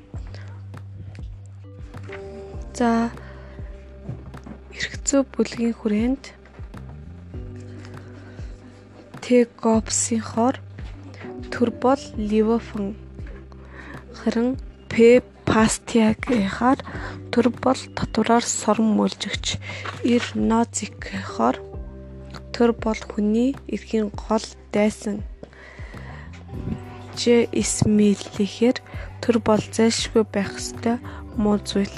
[2.77, 3.13] За
[4.73, 6.42] эрхцүү бүлгийн хүрээнд
[9.23, 10.59] Тэгопсийнхоор
[11.47, 12.95] төр бол Ливофон
[14.19, 14.59] харин
[14.91, 16.79] П Пастиагийнхаар
[17.31, 19.55] төр бол татвараар сорон мөлжигч
[20.03, 21.55] Ир Нозикхоор
[22.51, 24.43] төр бол хүний эрхийн гол
[24.75, 25.23] дайсан
[27.15, 28.83] Ж Исмилихээр
[29.23, 30.99] төр бол зайлшгүй байх ёстой
[31.39, 31.95] муу зүйл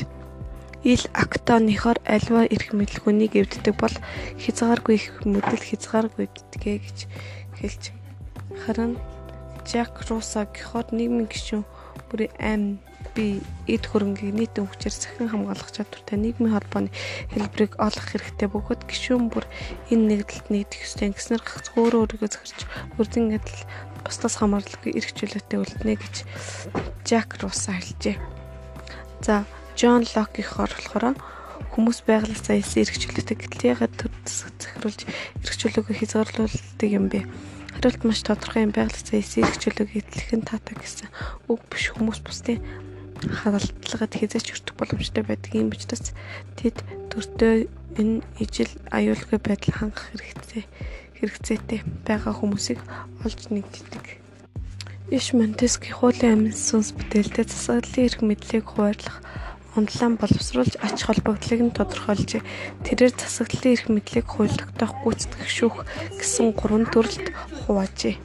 [0.86, 3.96] ил актоныхоор альва эрх мэдлгүүнийг эвддэг бол
[4.38, 6.98] хязгааргүй их мэдэл хязгааргүй эвддэгэ гэж
[7.58, 7.84] хэлж
[8.62, 8.94] харин
[9.66, 11.66] Жак Руса гихоор нийгмийн гишүүн
[12.14, 12.78] бүрийн амь
[13.18, 16.94] би эд хөрөнгийг нийтийн хүчээр сахин хамгаалах чадвартай нийгмийн холбооны
[17.34, 19.50] хэлбэрийг олох хэрэгтэй бөгөөд гишүүн бүр
[19.90, 22.62] энэ нэгдэлд нэгдэх ёстой ингэснээр гагц өөрөө өөрийгөө захирч
[22.94, 23.62] бүрдэн адил
[24.06, 26.16] бусдаас хамаарлаггүй эрх чөлөөтэй үлднэ гэж
[27.10, 28.22] Жак Руса хэлжээ.
[29.26, 31.20] За Джон Локийнхоор болохоор
[31.76, 35.04] хүмүүс байгаль саясын эрхчлөлтэй гэтэл ягаад төр захируулж
[35.44, 37.28] эрхчлөлөөгөө хязгаарлуулдаг юм бэ?
[37.76, 41.12] Хариулт маш тодорхой юм байгаль саясын эрхчлөлөг эдлэх нь таатай гэсэн
[41.52, 42.64] үг биш хүмүүс бусдын
[43.20, 46.16] халдлагад хязгаарч өртөх боломжтой байдаг юм учраас
[46.56, 46.80] тэд
[47.12, 47.68] төртөө
[48.00, 50.64] энэ ижил аюулгүй байдал хангах хэрэгтэй
[51.20, 52.80] хэрэгцээтэй байгаа хүмүүсийг
[53.28, 54.24] олж нэгддэг.
[55.12, 59.20] Иш Монтески хуулийн амин сүнс бүтээлтэй засаглалын эрх мэдлийг хуваарлах
[59.76, 62.44] онлайн боловсруулж ач холбогдлыг нь тодорхойлжээ.
[62.88, 65.76] Тэрээр засаглалын эрх мэдлийг хуулигдах гүйцэтгэх шүүх
[66.16, 67.28] гэсэн гурван төрөлд
[67.68, 68.16] хуваажээ.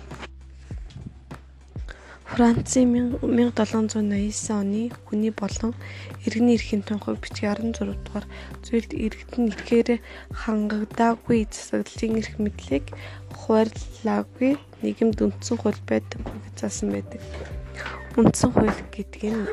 [2.31, 5.75] Францын 1789 оны хүний болон
[6.23, 8.27] иргэний эрхийн тунхаг бичгийн 16 дугаар
[8.63, 9.99] зүйлд иргэдэн ихээр
[10.31, 12.87] хангагдаагүй засаглалын эрх мэдлийг
[13.35, 17.19] хуваарлаагүй нийгэмд үндсэн хууль байдаг гэж заасан байдаг.
[18.15, 19.51] Үндсэн хууль гэдэг нь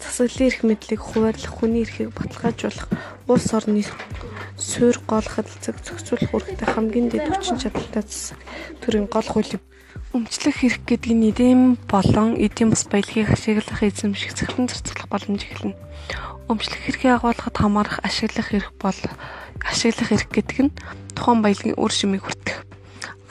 [0.00, 2.88] засаглалын эрх мэдлийг хуваарлах хүний эрхийг баталгаажуулах
[3.28, 3.84] улс орны
[4.56, 8.38] суурь гол хадгалцаг зохицуулах үүрэгтэй хамгийн дэд хүчин чадалтай засаг
[8.80, 9.60] төрийн гол хууль
[10.10, 15.78] Өмчлөх хэрэг гэдэг нь эдийн болон эдийн бас баялагийг ашиглах эзэмших цэглэн зарцуулах боломж эхэлнэ.
[16.50, 18.98] Өмчлөх хэргийг агуулгад хамаарах ашиглах хэрэг бол
[19.62, 20.74] ашиглах хэрэг гэдэг нь
[21.14, 22.66] тухайн баялагын үр шимийг хүртэх.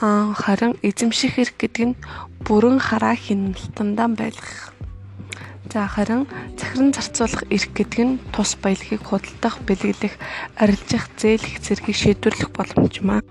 [0.00, 2.00] Аа харин эзэмших хэрэг гэдэг нь
[2.48, 4.69] бүрэн хараа хяналтандаа байлгах.
[5.72, 6.26] За харин
[6.58, 10.18] захиран зарцуулах эрх гэдэг нь тус баялагийг худалдах, бэлгэлэх,
[10.58, 13.22] арилжих, зээлэх зэргийг шийдвэрлэх боломж юм аа.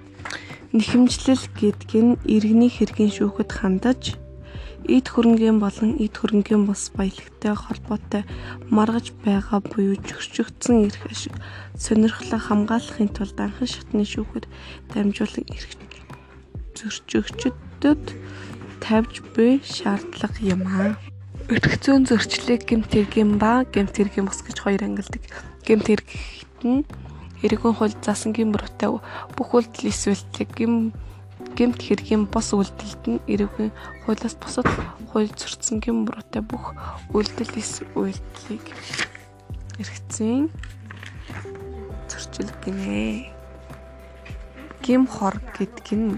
[0.71, 4.15] Нэхэмжлэл гэдэг нь иргэний хэргийн шүүхэд хандаж
[4.87, 8.23] эд хөрөнгийн болон эд хөрөнгийн бус баялагтай холбоотой
[8.71, 11.35] маргаж байгаа буюу зөрчигдсөн эрх ашиг
[11.75, 14.47] сонирхлоо хамгаалахын тулд анхан шатны шүүхэд
[14.95, 15.71] дамжуулан эрх
[16.77, 18.03] зөрчигчдөд
[18.79, 21.08] тавьж буй шаардлага юм аа.
[21.49, 25.25] Өрх зүүн зөрчлийг гэмт хэргийн ба гэмт хэргийн бус гэж хоёр ангилдаг.
[25.65, 26.85] Гэмт хэрэгт нь
[27.41, 28.93] эргэн хууль засангийн бүртээ
[29.33, 30.93] бүх үйлдэл эсвэл гэм
[31.57, 33.73] гэмт хэргийн бос үйлдэлд нь эргэн
[34.05, 34.69] хуулиас бусад
[35.09, 36.77] хууль зөрчсөнгийн бүртээ бүх
[37.17, 38.65] үйлдэл эс үйлдэлийг
[39.81, 40.53] эргэцэн
[42.13, 43.33] зөрчил гинэ.
[44.85, 46.13] Гим хор гэдэг нь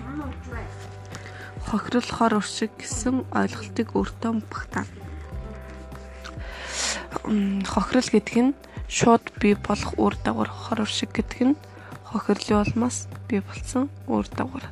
[1.71, 5.00] хохирол хор уршиг гэсэн ойлголтыг өөртөө багтаана
[7.67, 8.51] хохирол гэдэг нь
[8.91, 11.55] шууд бий болох үр дагавар хор шиг гэдэг нь
[12.11, 14.67] хохирлын улмаас бий болсон үр дагавар.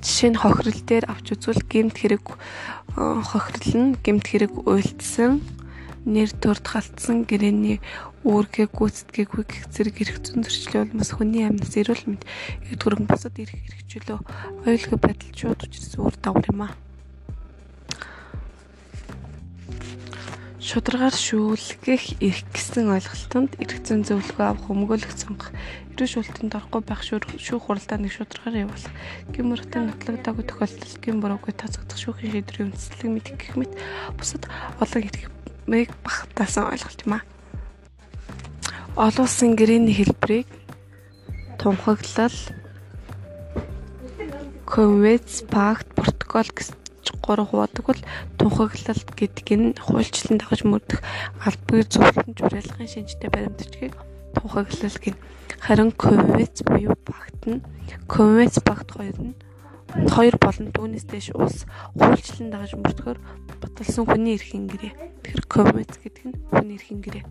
[0.00, 2.24] Жишээ нь хохирол дээр авч үзвэл гемт хэрэг
[2.96, 5.44] хохирол нь гемт хэрэг уйлдсан
[6.08, 7.84] нэр төрд халтсан гэрээний
[8.24, 12.24] үүргээ гүйцэтгээгүй гэх зэрэг эрх зүйн зөрчлийн улмаас хүний амьд эрүүл мэнд
[12.72, 14.18] эд хөрөнгө бусад эрх хэрэгжүүлөө
[14.64, 16.72] оюулгүй байдал шууд учирсан үр дагавар юм аа.
[20.68, 25.48] Шударгаар шүүлгэх эрх гэсэн ойлголтод эрх зүйн зөвлөгөө авах өмгөөлөх сонгох
[25.96, 28.92] эрх шүүлтэнд орохгүй байх шүүх хуралдаа нэг шударгаар явуулах
[29.32, 33.72] гин мөрөгтэй нотлогдоогүй тохиолдолд гин буруугүй тооцогдох шүүхийн шийдвэрийн үндслэг мэдэх гэх мэт
[34.20, 34.44] бусад
[34.76, 35.32] олон эрхийг
[36.04, 37.20] багтаасан ойлголт юм а.
[38.92, 40.52] Олон улсын гэрээний хэлбэрийг
[41.56, 42.36] тунхаглал
[44.68, 46.77] Конвенц, пакт, протокол гэсэн
[47.22, 48.02] 3 хуваадаг бол
[48.38, 51.00] тунхаглалт гэдэг нь хуульчлан дагаж мөрдөх
[51.44, 53.94] албагүй зөвлөлтөнд журайлахын шинжтэй баримтчгийг
[54.34, 55.16] тунхаглал гин.
[55.60, 57.64] Харин конвенц буюу багт нь
[58.06, 59.34] конвенц багт хоёр нь
[60.12, 61.64] хоёр болон түүнээс дэш улс
[61.96, 63.18] хуульчлан дагаж мөрдөхөөр
[63.60, 64.92] баталсан хүний эрхийн гэрээ.
[65.24, 67.24] Тэр конвенц гэдэг нь хүний эрхийн гэрээ.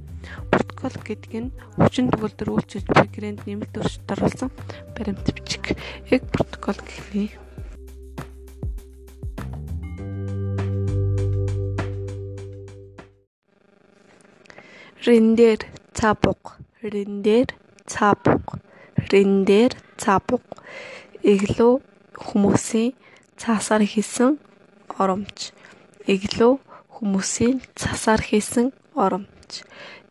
[0.52, 4.50] Протокол гэдэг нь хүчин төгөлдөр үйлчилж буй гэрээнд нэмэлт өршөлт оруулсан
[4.98, 5.78] баримт бичиг.
[6.10, 7.38] Яг протокол гэх
[15.06, 15.60] рендер
[15.94, 17.54] цаабуг рендер
[17.86, 18.58] цаабуг
[19.12, 19.72] рендер
[20.02, 20.42] цаабуг
[21.22, 21.74] эглөө
[22.18, 22.98] хүмүүсийн
[23.38, 24.40] цаасаар хийсэн
[24.98, 25.54] оромж
[26.14, 26.58] эглөө
[26.96, 29.62] хүмүүсийн цасаар хийсэн оромж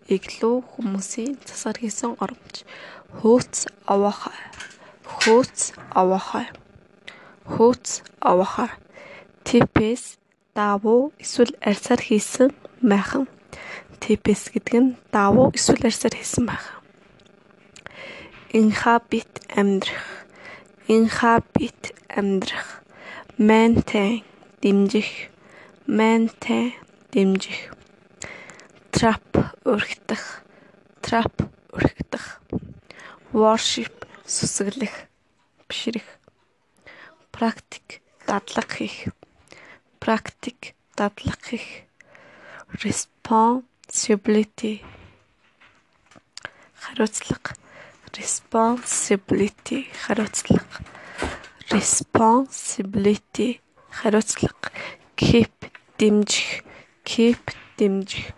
[0.06, 2.62] эглөө хүмүүсийн цасаар хийсэн оромж
[3.18, 4.38] хөөц аваахай
[5.18, 5.58] хөөц
[6.00, 6.46] аваахай
[7.52, 7.86] хөөц
[8.30, 8.70] аваахай
[9.46, 10.02] типэс
[10.54, 12.54] давуу эсвэл арьсаар хийсэн
[12.90, 13.26] майхан
[14.02, 16.80] TPS гэдэг нь давуу эсвэл арьсаар хийсэн байх.
[18.52, 20.06] Инхабит амьдрах.
[20.88, 22.82] Инхабит амьдрах.
[23.38, 24.24] Maintain
[24.62, 25.28] дэмжих.
[25.86, 26.72] Maintain
[27.12, 27.74] дэмжих.
[28.94, 30.24] Trap өргөдөх.
[31.04, 31.34] Trap
[31.76, 32.24] өргөдөх.
[33.36, 34.94] Worship сүсгэлэх.
[35.68, 36.08] Бишрэх.
[37.30, 39.12] Практик дадлаг хийх.
[40.00, 41.84] Практик дадлаг хийх.
[42.82, 44.84] Response responsibility.
[46.74, 47.54] Хариуцлага.
[48.12, 49.86] Responsibility.
[50.04, 50.84] Хариуцлага.
[51.70, 53.60] Responsibility.
[53.90, 54.70] Хариуцлага.
[55.16, 56.62] Keep дэмжих.
[57.04, 58.34] Keep дэмжих.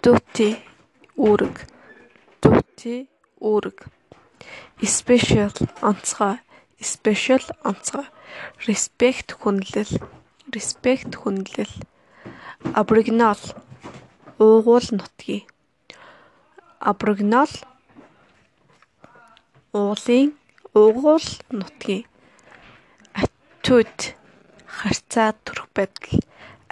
[0.00, 0.56] Duty
[1.18, 1.68] үүрэг
[2.40, 3.08] duty
[3.40, 3.84] үүрэг
[4.80, 6.40] special онцгой.
[6.80, 8.08] Special онцгой.
[8.64, 10.00] Respect хүнлэл.
[10.48, 11.76] Respect хүнлэл.
[12.72, 13.36] Аборигинал
[14.38, 15.44] уугуул нутгийн
[16.90, 17.52] аборигинал
[19.78, 20.28] уулын
[20.80, 21.28] уугуул
[21.58, 22.04] нутгийн
[23.20, 24.04] attitude
[24.78, 26.20] харьцаа төрөх байдал.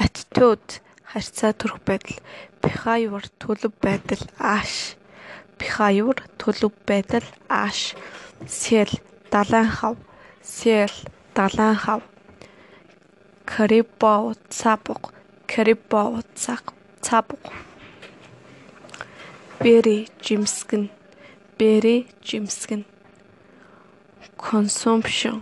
[0.04, 2.18] Attitude харьцаа төрөх байдал.
[2.62, 4.94] Behavior төлөв байдал ааш.
[5.58, 7.80] Behavior төлөв байдал ааш.
[8.46, 8.92] Сэл
[9.32, 9.96] далайн хав
[10.42, 10.94] сэл
[11.34, 12.02] далайн хав
[13.44, 15.12] карибо цапог
[15.50, 16.75] карибо цак
[17.06, 17.42] цапог
[19.62, 19.96] бери
[20.26, 20.90] жимскэн
[21.58, 21.96] бери
[22.26, 22.82] жимскэн
[24.46, 25.36] consumption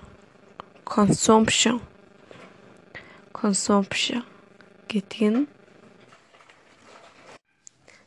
[0.85, 1.77] consumption
[3.33, 4.23] consumption
[4.89, 5.49] гэдэг нь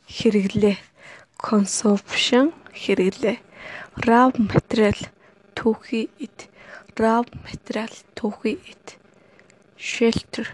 [0.08, 0.76] хэрэглээ.
[1.38, 3.38] Consumption хэрэглээ.
[4.06, 4.98] Raw material
[5.54, 6.48] түүхий эд
[6.96, 8.96] raw material түүхий эд
[9.76, 10.48] shelter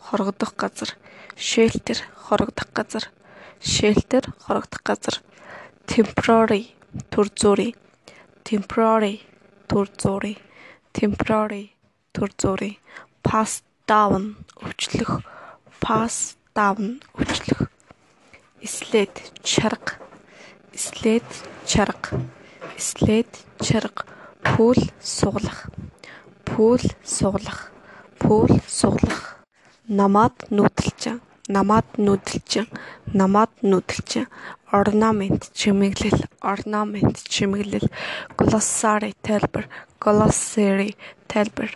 [0.00, 0.96] хорогдох газар
[1.38, 3.04] shelter хорогдох газар
[3.62, 5.16] shelter хорогдох газар
[5.86, 6.74] temporary
[7.14, 7.76] төр зүрийн
[8.42, 9.22] temporary
[9.70, 10.40] төр зүрийн
[10.98, 11.64] temporary
[12.12, 12.76] төр зүрийн
[13.22, 14.24] pass down
[14.66, 15.22] өвчлөх
[15.80, 17.70] pass down өвчлөх
[18.66, 19.14] след
[19.46, 19.94] чарга
[20.74, 21.28] след
[21.70, 22.18] чарга
[22.76, 23.30] след
[23.62, 24.02] чарга
[24.42, 25.70] пүүл суглах
[26.50, 26.84] пүүл
[27.16, 27.70] суглах
[28.18, 29.38] пүүл суглах
[29.88, 32.66] намаад нүүдэлчин намаад нүүдэлчин
[33.20, 34.26] намаад нүүдэлчин
[34.78, 36.20] орнамент чимэглэл
[36.52, 37.88] орнамент чимэглэл
[38.38, 39.66] glossary тайлбар
[40.04, 40.90] glossary
[41.30, 41.70] тайлбар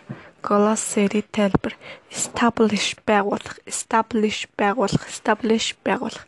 [0.45, 1.73] glossary тайлбар
[2.11, 6.25] establish байгуулах establish байгуулах establish байгуулах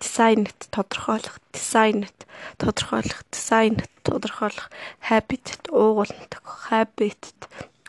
[0.00, 2.18] дизайнт тодорхойлох дизайнт
[2.58, 4.68] тодорхойлох дизайнт тодорхойлох
[5.08, 7.22] habit уугуулндаг habit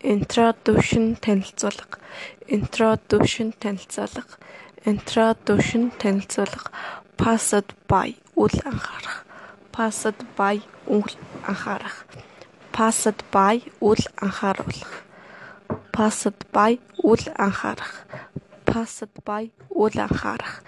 [0.03, 1.99] Introduction танилцуулга.
[2.57, 4.37] Introduction танилцуулга.
[4.85, 6.71] Introduction танилцуулга.
[7.17, 9.25] Passed by үл анхаарах.
[9.73, 11.09] Passed by үл
[11.47, 12.05] анхаарах.
[12.77, 14.93] Passed by үл анхааруулах.
[15.97, 18.05] Passed by үл анхаарах.
[18.67, 20.63] Passed by үл анхаарах.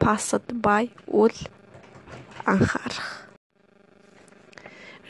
[0.00, 1.36] Passed by үл
[2.44, 3.27] анхаарах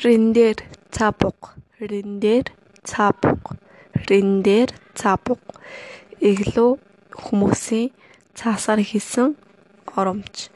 [0.05, 0.57] риндэр
[0.95, 1.55] цапуг.
[1.81, 2.47] Риндэр
[2.85, 3.43] цапуг.
[4.09, 5.43] Риндэр цапуг.
[6.21, 6.79] Эглөө
[7.19, 7.91] хүмүүсийн
[8.39, 9.35] цаасаар хийсэн
[9.99, 10.51] оромж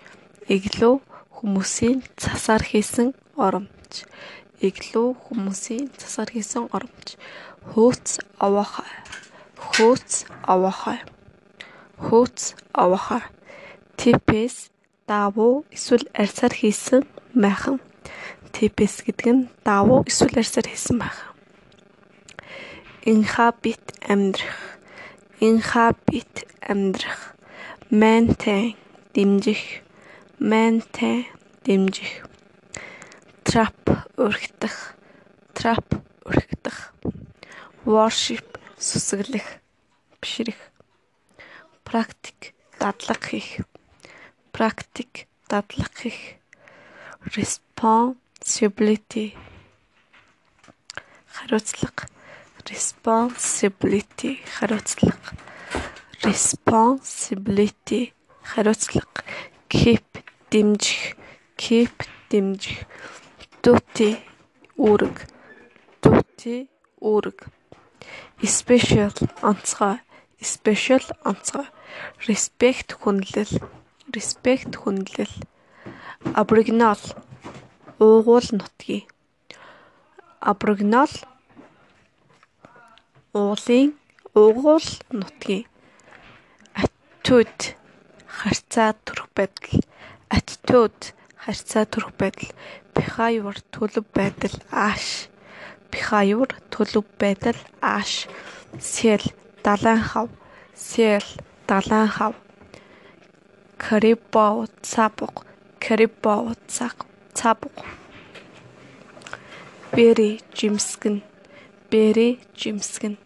[0.47, 0.95] эглөө
[1.36, 4.07] хүмүүсийн цасаар хийсэн оромж
[4.62, 7.18] эглөө хүмүүсийн цасаар хийсэн оромж
[7.70, 8.93] хөөц аваахай
[9.59, 10.11] хөөц
[10.53, 10.99] аваахай
[12.07, 13.22] хөөц аваахай
[13.99, 14.70] типэс
[15.11, 17.03] давуу эсвэл арьсаар хийсэн
[17.43, 17.78] майхан
[18.55, 21.32] типэс гэдэг нь давуу эсвэл арьсаар хийсэн майхан
[23.05, 24.78] инхабит амьдрах.
[25.40, 27.34] Инхабит амьдрах.
[27.90, 28.76] Maintain
[29.12, 29.82] дэмжих.
[30.38, 31.26] Maintain
[31.64, 32.24] дэмжих.
[33.44, 34.94] Trap өргөдөх.
[35.55, 35.88] Trap
[36.24, 36.94] өргөдөх.
[37.84, 38.46] Worship
[38.78, 39.59] сүсгэлэх.
[40.20, 40.70] Бишрэх.
[41.82, 43.66] Практик дадлага хийх.
[44.53, 46.38] Практик дадлага хийх
[48.43, 49.36] responsibility.
[51.26, 52.09] Хариуцлага.
[52.66, 54.38] Responsibility.
[54.59, 55.36] Хариуцлага.
[56.22, 58.12] Responsibility.
[58.43, 59.22] Хариуцлага.
[59.68, 61.14] Keep дэмжих.
[61.57, 62.84] Keep дэмжих.
[63.62, 64.18] Duty
[64.76, 65.26] үүрэг.
[66.03, 66.66] Duty
[67.01, 67.47] үүрэг.
[68.43, 70.03] Special онцгой.
[70.43, 71.66] Special онцгой.
[72.26, 73.62] Respect хүнлэл.
[74.11, 75.30] Respect хүнлэл.
[76.34, 76.99] Аборигинал
[78.05, 79.07] уугуул нутгийн.
[80.50, 81.12] Аборигинал
[83.40, 83.88] уулын
[84.40, 84.88] уугуул
[85.18, 85.66] нутгийн.
[86.80, 87.64] Attitude
[88.38, 89.80] харьцаа төрөх байдал.
[90.36, 91.03] Attitude
[91.42, 92.50] харьцаа төрөх байдал.
[92.94, 95.07] Behavior төлөв байдал ааш.
[95.92, 98.26] Behavior төлөв байдал ааш.
[98.92, 99.24] Сэл
[99.64, 100.28] далайн хав
[100.74, 101.26] сэл
[101.68, 102.34] далайн хав
[103.84, 105.34] карибоо цапуг
[105.84, 106.96] карибоо цаг
[107.35, 107.72] цапуг
[109.93, 111.22] бери жимсгэн
[111.91, 113.16] бери жимсгэн.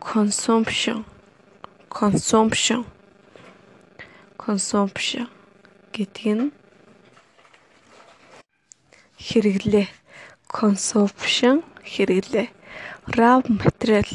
[0.00, 1.04] Consumption
[1.88, 2.82] consumption
[4.36, 5.26] consumption
[5.94, 6.50] гэдэг нь
[9.26, 9.86] хэрэглээ.
[10.50, 12.48] Consumption хэрэглээ.
[13.14, 14.10] Raw material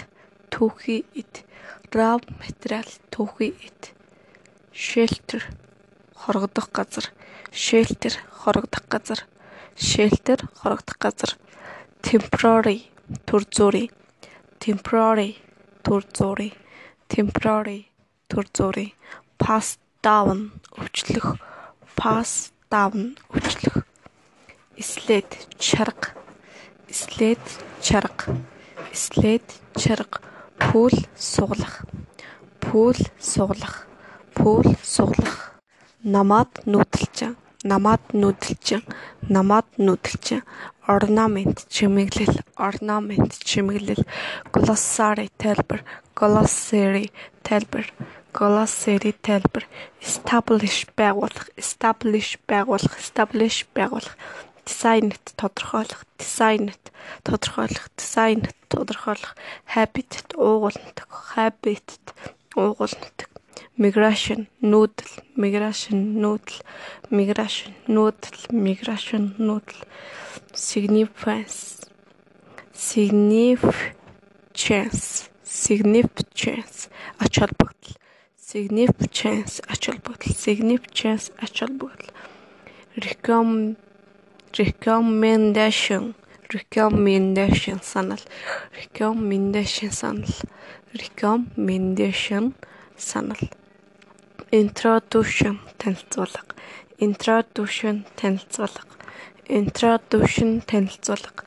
[0.51, 1.43] түүхий эд
[1.95, 3.93] raw material түүхий эд
[4.73, 5.43] shelter
[6.15, 7.07] хорогдох газар
[7.57, 9.25] shelter хорогдох газар.
[9.75, 11.31] Shelter хорогдох газар.
[12.05, 12.85] Temporary
[13.25, 13.89] төр зүрий
[14.61, 15.31] temporary
[15.81, 16.53] төр зүрий
[17.09, 17.89] temporary
[18.29, 18.93] төр зүрий
[19.41, 21.41] pass down өвчлөх.
[21.97, 23.81] Pass down өвчлөх.
[24.77, 25.25] След
[25.57, 26.13] чарга.
[26.91, 27.41] След
[27.81, 28.37] чарга.
[28.93, 30.21] След чарга.
[30.61, 31.85] Пүүл суглах.
[32.61, 33.87] Пүүл суглах.
[34.37, 35.57] Пүүл суглах.
[36.05, 38.83] Намаад нүүдэлчин намаад нүүдэлчин
[39.29, 40.41] намаад нүүдэлчин
[40.85, 44.03] орнамент чимэглэл орнамент чимэглэл
[44.53, 45.81] glossary тайлбар
[46.15, 47.09] glossary
[47.41, 47.87] тайлбар
[48.37, 49.65] glossary тайлбар
[50.01, 54.15] establish байгуулах establish байгуулах establish байгуулах
[54.67, 56.83] дизайнт тодорхойлох дизайнт
[57.23, 59.33] тодорхойлох дизайнт тодорхойлох
[59.73, 61.89] habit уугуулндаг habit
[62.55, 63.29] уугуулндаг
[63.77, 66.57] migration нүүдэл migration нүүдэл
[67.13, 69.81] migration нүүдэл migration нүүдэл
[70.57, 71.85] significance
[72.73, 73.85] significance
[75.45, 76.89] significance
[77.21, 77.93] ач холбогдол
[78.49, 82.09] significance ач холбогдол significance ач холбогдол
[84.57, 86.03] recommendation
[86.49, 88.23] recommendation санал
[88.73, 90.33] recommendation санал
[90.97, 92.45] recommendation
[92.97, 93.37] санал
[94.51, 96.55] introduction танилцуулга.
[96.99, 98.81] Introduction танилцуулга.
[99.49, 101.43] Introduction танилцуулга.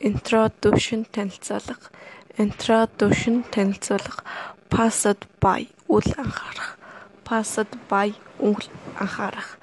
[0.00, 1.90] Introduction танилцуулга.
[2.38, 4.22] Introduction танилцуулга.
[4.70, 6.78] Passed by үл анхаарах.
[7.24, 8.62] Passed by үл
[8.98, 9.58] анхаарах.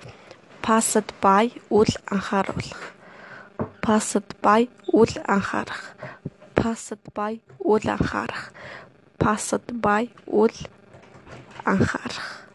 [0.62, 2.94] Passed by үл анхааруулах.
[3.82, 5.96] Passed by үл анхаарах.
[6.56, 8.52] Passed by үл анхаарах.
[9.18, 10.54] Passed by үл
[11.66, 12.41] анхаарах